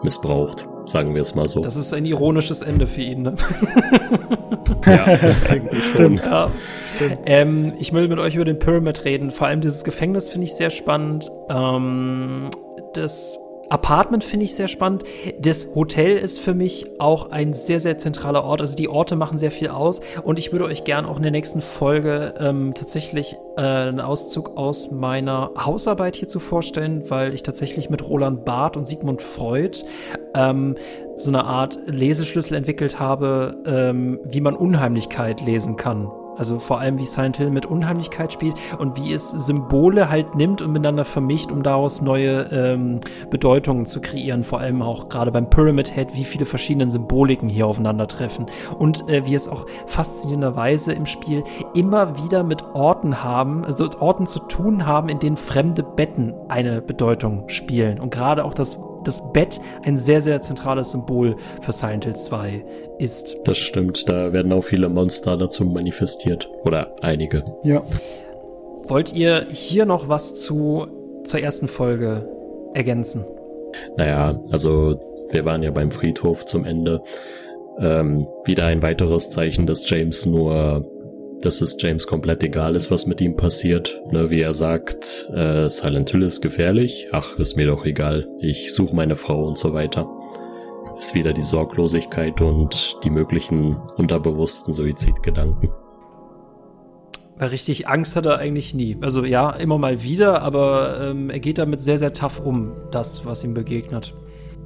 [0.03, 1.61] missbraucht, sagen wir es mal so.
[1.61, 3.36] Das ist ein ironisches Ende für ihn, ne?
[4.86, 5.05] ja,
[5.49, 6.17] eigentlich schon.
[6.17, 6.51] Ja.
[7.25, 9.32] Ähm, ich will mit euch über den Pyramid reden.
[9.32, 11.32] Vor allem dieses Gefängnis finde ich sehr spannend.
[11.49, 12.49] Ähm,
[12.93, 13.39] das
[13.72, 15.05] Apartment finde ich sehr spannend.
[15.39, 18.59] Das Hotel ist für mich auch ein sehr, sehr zentraler Ort.
[18.59, 20.01] Also die Orte machen sehr viel aus.
[20.24, 24.57] Und ich würde euch gern auch in der nächsten Folge ähm, tatsächlich äh, einen Auszug
[24.57, 29.78] aus meiner Hausarbeit hierzu vorstellen, weil ich tatsächlich mit Roland Barth und Sigmund Freud
[30.36, 30.76] ähm,
[31.15, 36.11] so eine Art Leseschlüssel entwickelt habe, ähm, wie man Unheimlichkeit lesen kann.
[36.42, 40.64] Also vor allem, wie Silent Hill mit Unheimlichkeit spielt und wie es Symbole halt nimmt
[40.64, 44.44] und miteinander vermischt, um daraus neue ähm, Bedeutungen zu kreieren.
[44.44, 48.48] Vor allem auch gerade beim Pyramid Head, wie viele verschiedene Symboliken hier aufeinandertreffen.
[48.80, 51.44] Und äh, wie es auch faszinierenderweise im Spiel
[51.76, 56.82] immer wieder mit Orten haben, also Orten zu tun haben, in denen fremde Betten eine
[56.82, 58.00] Bedeutung spielen.
[58.00, 62.66] Und gerade auch das das Bett ein sehr, sehr zentrales Symbol für Silent Hill 2
[62.99, 63.38] ist.
[63.45, 66.49] Das stimmt, da werden auch viele Monster dazu manifestiert.
[66.66, 67.43] Oder einige.
[67.64, 67.84] Ja.
[68.88, 70.88] Wollt ihr hier noch was zu
[71.24, 72.28] zur ersten Folge
[72.74, 73.26] ergänzen?
[73.95, 74.99] Naja, also
[75.30, 77.02] wir waren ja beim Friedhof zum Ende.
[77.80, 80.86] Ähm, wieder ein weiteres Zeichen, dass James nur
[81.42, 84.02] dass es James komplett egal ist, was mit ihm passiert.
[84.12, 87.08] Ne, wie er sagt, äh, Silent Hill ist gefährlich.
[87.12, 88.28] Ach, ist mir doch egal.
[88.39, 90.08] Ich suche meine Frau und so weiter.
[90.98, 95.70] Ist wieder die Sorglosigkeit und die möglichen unterbewussten Suizidgedanken.
[97.38, 98.98] Weil richtig Angst hat er eigentlich nie.
[99.02, 103.26] Also ja, immer mal wieder, aber ähm, er geht damit sehr, sehr tough um, das,
[103.26, 104.14] was ihm begegnet.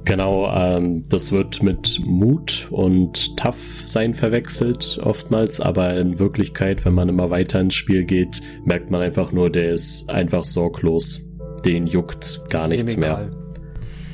[0.06, 6.94] Genau, ähm, das wird mit Mut und Tough sein verwechselt oftmals, aber in Wirklichkeit, wenn
[6.94, 11.22] man immer weiter ins Spiel geht, merkt man einfach nur, der ist einfach sorglos.
[11.64, 13.32] Den juckt gar nichts mehr.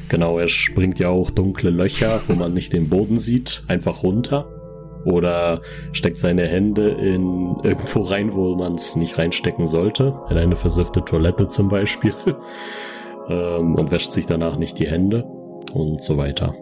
[0.08, 4.48] Genau, er springt ja auch dunkle Löcher, wo man nicht den Boden sieht, einfach runter.
[5.04, 5.60] Oder
[5.92, 10.14] steckt seine Hände in irgendwo rein, wo man es nicht reinstecken sollte.
[10.30, 12.14] In eine versiffte Toilette zum Beispiel.
[13.28, 15.26] ähm, und wäscht sich danach nicht die Hände
[15.74, 16.54] und so weiter.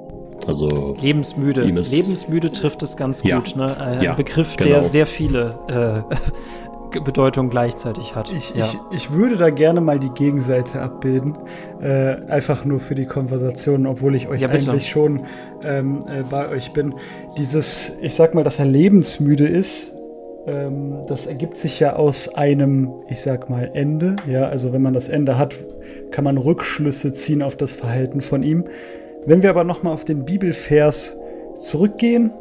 [0.47, 1.63] Also lebensmüde.
[1.65, 3.57] lebensmüde trifft es ganz ja, gut.
[3.57, 3.77] Ne?
[3.77, 4.71] Ein ja, Begriff, genau.
[4.71, 8.33] der sehr viele äh, Bedeutungen gleichzeitig hat.
[8.33, 8.65] Ich, ja.
[8.65, 11.39] ich, ich würde da gerne mal die Gegenseite abbilden,
[11.81, 15.21] äh, einfach nur für die Konversation, obwohl ich euch eigentlich schon
[15.63, 16.95] ähm, äh, bei euch bin.
[17.39, 19.93] Dieses, ich sag mal, dass er lebensmüde ist,
[20.47, 24.17] ähm, das ergibt sich ja aus einem, ich sag mal, Ende.
[24.29, 25.55] Ja, also wenn man das Ende hat,
[26.11, 28.65] kann man Rückschlüsse ziehen auf das Verhalten von ihm.
[29.27, 31.17] Wenn wir aber nochmal auf den Bibelvers
[31.59, 32.33] zurückgehen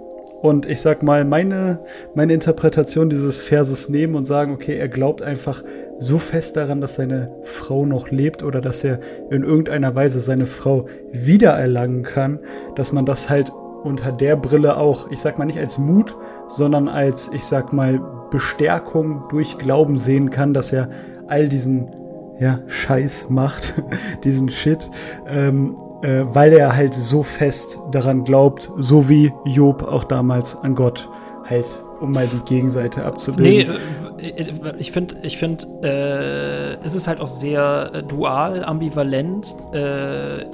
[0.42, 1.80] und ich sag mal meine,
[2.16, 5.64] meine Interpretation dieses Verses nehmen und sagen, okay, er glaubt einfach
[6.00, 10.46] so fest daran, dass seine Frau noch lebt oder dass er in irgendeiner Weise seine
[10.46, 12.40] Frau wiedererlangen kann,
[12.76, 13.52] dass man das halt
[13.84, 16.16] unter der Brille auch, ich sag mal nicht als Mut,
[16.48, 18.00] sondern als, ich sag mal,
[18.30, 20.90] Bestärkung durch Glauben sehen kann, dass er
[21.28, 21.92] all diesen
[22.40, 23.74] ja, Scheiß macht,
[24.24, 24.90] diesen Shit,
[25.28, 30.76] ähm, äh, weil er halt so fest daran glaubt, so wie Job auch damals an
[30.76, 31.10] Gott
[31.50, 31.68] halt,
[32.00, 33.76] um mal die Gegenseite abzubilden.
[34.18, 39.56] Nee, äh, ich finde, ich finde, äh, es ist halt auch sehr äh, dual, ambivalent.
[39.74, 40.46] Äh,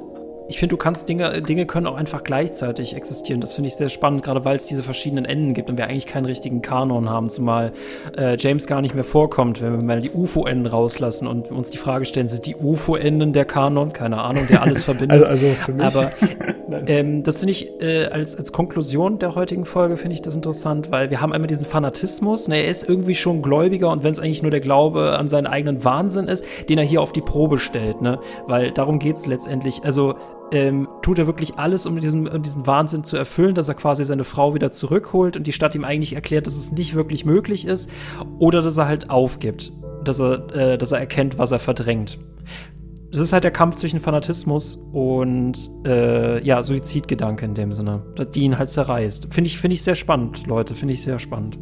[0.48, 3.42] ich finde, du kannst Dinge, Dinge können auch einfach gleichzeitig existieren.
[3.42, 6.06] Das finde ich sehr spannend, gerade weil es diese verschiedenen Enden gibt und wir eigentlich
[6.06, 7.72] keinen richtigen Kanon haben, zumal
[8.16, 11.78] äh, James gar nicht mehr vorkommt, wenn wir mal die UFO-Enden rauslassen und uns die
[11.78, 13.92] Frage stellen, sind die UFO-Enden der Kanon?
[13.92, 15.28] Keine Ahnung, der alles verbindet.
[15.28, 15.86] also, also für mich.
[15.86, 16.12] Aber
[16.88, 20.92] ähm, das finde ich äh, als, als Konklusion der heutigen Folge finde ich das interessant,
[20.92, 22.48] weil wir haben einmal diesen Fanatismus.
[22.48, 25.48] Ne, er ist irgendwie schon gläubiger und wenn es eigentlich nur der Glaube an seinen
[25.48, 28.20] eigenen Wahnsinn ist, den er hier auf die Probe stellt, ne?
[28.48, 29.84] Weil darum geht es letztendlich.
[29.84, 30.16] Also
[30.52, 34.04] ähm, tut er wirklich alles, um diesen, um diesen Wahnsinn zu erfüllen, dass er quasi
[34.04, 37.66] seine Frau wieder zurückholt und die Stadt ihm eigentlich erklärt, dass es nicht wirklich möglich
[37.66, 37.90] ist,
[38.40, 39.72] oder dass er halt aufgibt,
[40.04, 42.20] dass er, äh, dass er erkennt, was er verdrängt.
[43.12, 48.42] Das ist halt der Kampf zwischen Fanatismus und äh, ja, Suizidgedanke in dem Sinne, die
[48.42, 49.34] ihn halt zerreißt.
[49.34, 51.58] Finde ich, find ich sehr spannend, Leute, finde ich sehr spannend.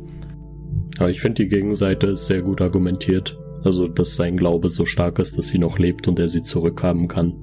[0.98, 3.38] Aber ich finde, die Gegenseite ist sehr gut argumentiert.
[3.64, 7.08] Also, dass sein Glaube so stark ist, dass sie noch lebt und er sie zurückhaben
[7.08, 7.34] kann.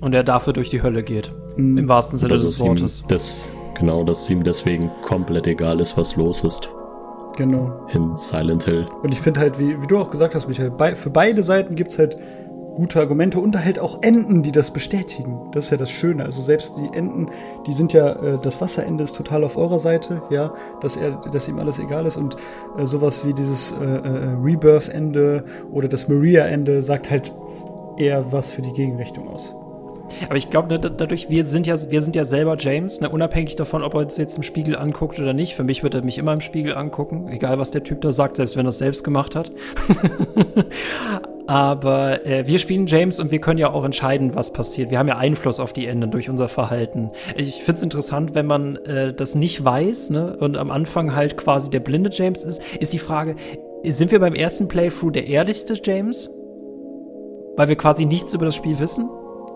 [0.00, 1.32] Und er dafür durch die Hölle geht.
[1.56, 1.78] Mhm.
[1.78, 3.00] Im wahrsten Sinne des Wortes.
[3.00, 3.48] Ihm, das,
[3.78, 6.68] genau, dass ihm deswegen komplett egal ist, was los ist.
[7.36, 7.86] Genau.
[7.92, 8.86] In Silent Hill.
[9.02, 11.74] Und ich finde halt, wie, wie, du auch gesagt hast, Michael, bei, für beide Seiten
[11.74, 12.16] gibt es halt
[12.74, 15.50] gute Argumente und halt auch Enden, die das bestätigen.
[15.52, 16.24] Das ist ja das Schöne.
[16.24, 17.28] Also selbst die Enden,
[17.66, 21.48] die sind ja, äh, das Wasserende ist total auf eurer Seite, ja, dass er, dass
[21.48, 22.36] ihm alles egal ist und
[22.78, 27.32] äh, sowas wie dieses äh, äh Rebirth-Ende oder das Maria-Ende sagt halt
[27.96, 29.54] eher was für die Gegenrichtung aus.
[30.26, 33.56] Aber ich glaube, ne, dadurch, wir sind ja, wir sind ja selber James, ne, unabhängig
[33.56, 35.54] davon, ob er uns jetzt im Spiegel anguckt oder nicht.
[35.54, 38.36] Für mich wird er mich immer im Spiegel angucken, egal was der Typ da sagt,
[38.36, 39.52] selbst wenn er es selbst gemacht hat.
[41.50, 44.92] Aber äh, wir spielen James und wir können ja auch entscheiden, was passiert.
[44.92, 47.10] Wir haben ja Einfluss auf die Enden durch unser Verhalten.
[47.36, 51.36] Ich finde es interessant, wenn man äh, das nicht weiß ne, und am Anfang halt
[51.36, 53.34] quasi der blinde James ist, ist die Frage,
[53.82, 56.30] sind wir beim ersten Playthrough der ehrlichste James?
[57.56, 59.10] Weil wir quasi nichts über das Spiel wissen?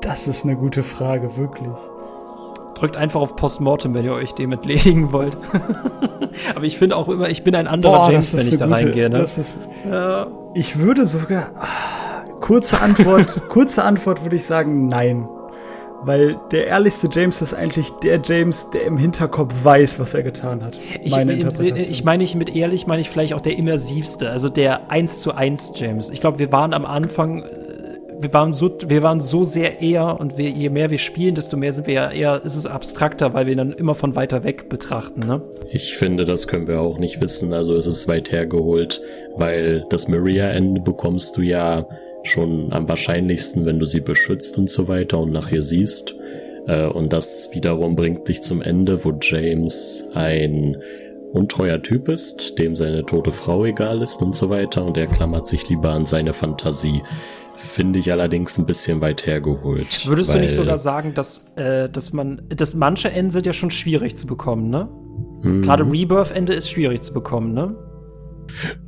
[0.05, 1.73] Das ist eine gute Frage, wirklich.
[2.75, 5.39] Drückt einfach auf Postmortem, wenn ihr euch dem entledigen wollt.
[6.55, 8.77] Aber ich finde auch immer, ich bin ein anderer Boah, James, wenn ich da gute,
[8.77, 9.09] reingehe.
[9.09, 9.21] Ne?
[9.21, 10.27] Ist, ja.
[10.53, 11.53] Ich würde sogar.
[12.41, 15.27] Kurze Antwort, kurze Antwort würde ich sagen, nein.
[16.03, 20.63] Weil der ehrlichste James ist eigentlich der James, der im Hinterkopf weiß, was er getan
[20.63, 20.77] hat.
[21.03, 25.23] Ich meine, ich meine mit ehrlich, meine ich vielleicht auch der immersivste, also der 1
[25.23, 26.11] zu 1 James.
[26.11, 27.45] Ich glaube, wir waren am Anfang
[28.21, 31.57] wir waren so, wir waren so sehr eher und wir, je mehr wir spielen, desto
[31.57, 34.69] mehr sind wir ja eher, ist es abstrakter, weil wir dann immer von weiter weg
[34.69, 35.43] betrachten, ne?
[35.71, 39.01] Ich finde, das können wir auch nicht wissen, also es ist weit hergeholt,
[39.37, 41.87] weil das Maria-Ende bekommst du ja
[42.23, 46.15] schon am wahrscheinlichsten, wenn du sie beschützt und so weiter und nachher siehst.
[46.67, 50.79] Äh, und das wiederum bringt dich zum Ende, wo James ein
[51.33, 55.49] untreuer Typ ist, dem seine tote Frau egal ist und so weiter und er klammert
[55.49, 57.03] sich lieber an seine Fantasie
[57.65, 60.07] finde ich allerdings ein bisschen weit hergeholt.
[60.07, 63.71] Würdest du nicht sogar sagen, dass, äh, dass man, dass manche Enden sind ja schon
[63.71, 64.89] schwierig zu bekommen, ne?
[65.43, 65.63] Mhm.
[65.63, 67.77] Gerade Rebirth-Ende ist schwierig zu bekommen, ne?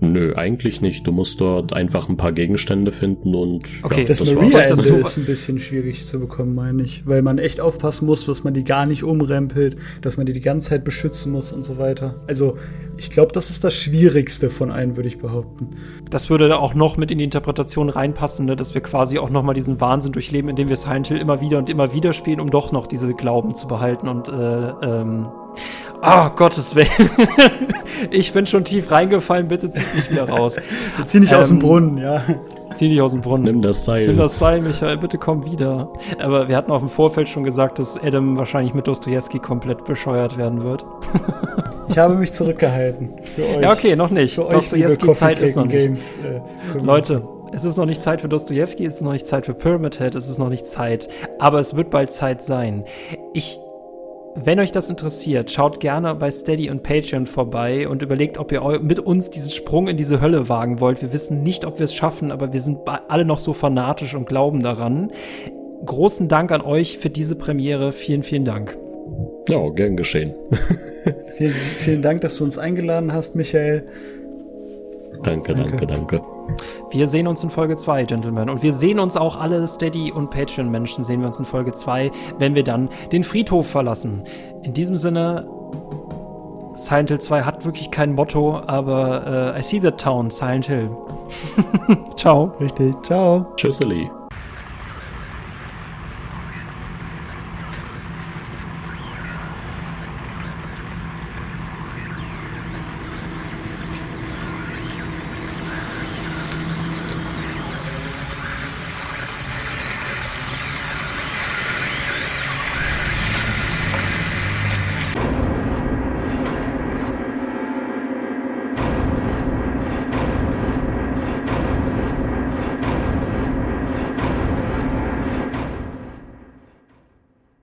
[0.00, 1.07] Nö, eigentlich nicht.
[1.07, 5.24] Du musst dort einfach ein paar Gegenstände finden und okay, das, das Maria-Ende ist ein
[5.24, 8.86] bisschen schwierig zu bekommen, meine ich, weil man echt aufpassen muss, dass man die gar
[8.86, 12.22] nicht umrempelt, dass man die die ganze Zeit beschützen muss und so weiter.
[12.26, 12.57] Also
[12.96, 15.70] ich glaube, das ist das Schwierigste von allen, würde ich behaupten.
[16.11, 18.57] Das würde auch noch mit in die Interpretation reinpassen, ne?
[18.57, 21.59] dass wir quasi auch noch mal diesen Wahnsinn durchleben, indem wir Silent Hill immer wieder
[21.59, 24.32] und immer wieder spielen, um doch noch diese Glauben zu behalten und äh,
[24.82, 25.26] ähm
[26.03, 26.88] Ah, oh, Gottes Willen.
[28.11, 30.57] ich bin schon tief reingefallen, bitte zieh mich wieder raus.
[31.05, 32.22] zieh dich ähm, aus dem ähm, Brunnen, ja.
[32.74, 33.44] Zieh dich aus dem Brunnen.
[33.44, 34.07] Nimm das Seil.
[34.07, 35.88] Nimm das Seil, Michael, bitte komm wieder.
[36.22, 40.36] Aber wir hatten auch im Vorfeld schon gesagt, dass Adam wahrscheinlich mit Dostoevsky komplett bescheuert
[40.36, 40.84] werden wird.
[41.88, 43.14] ich habe mich zurückgehalten.
[43.34, 43.62] Für euch.
[43.62, 44.36] Ja, okay, noch nicht.
[44.36, 45.84] Dostoevsky Zeit ist noch nicht.
[45.84, 49.47] Games, äh, Leute, es ist noch nicht Zeit für Dostoevsky, es ist noch nicht Zeit
[49.47, 51.09] für Pyramid Head, es ist noch nicht Zeit.
[51.38, 52.84] Aber es wird bald Zeit sein.
[53.32, 53.59] Ich
[54.45, 58.80] wenn euch das interessiert, schaut gerne bei Steady und Patreon vorbei und überlegt, ob ihr
[58.80, 61.01] mit uns diesen Sprung in diese Hölle wagen wollt.
[61.01, 62.78] Wir wissen nicht, ob wir es schaffen, aber wir sind
[63.09, 65.11] alle noch so fanatisch und glauben daran.
[65.84, 67.93] Großen Dank an euch für diese Premiere.
[67.93, 68.76] Vielen, vielen Dank.
[69.49, 70.34] Ja, gern geschehen.
[71.37, 73.87] vielen, vielen Dank, dass du uns eingeladen hast, Michael.
[75.23, 76.17] Danke, danke, danke.
[76.19, 76.37] danke.
[76.91, 78.49] Wir sehen uns in Folge 2, Gentlemen.
[78.49, 82.11] Und wir sehen uns auch alle Steady- und Patreon-Menschen, sehen wir uns in Folge 2,
[82.39, 84.23] wenn wir dann den Friedhof verlassen.
[84.62, 85.49] In diesem Sinne,
[86.75, 90.91] Silent Hill 2 hat wirklich kein Motto, aber uh, I see the town, Silent Hill.
[92.17, 92.53] Ciao.
[92.61, 93.47] Richtig, ciao.
[93.57, 94.11] Tschüsseli.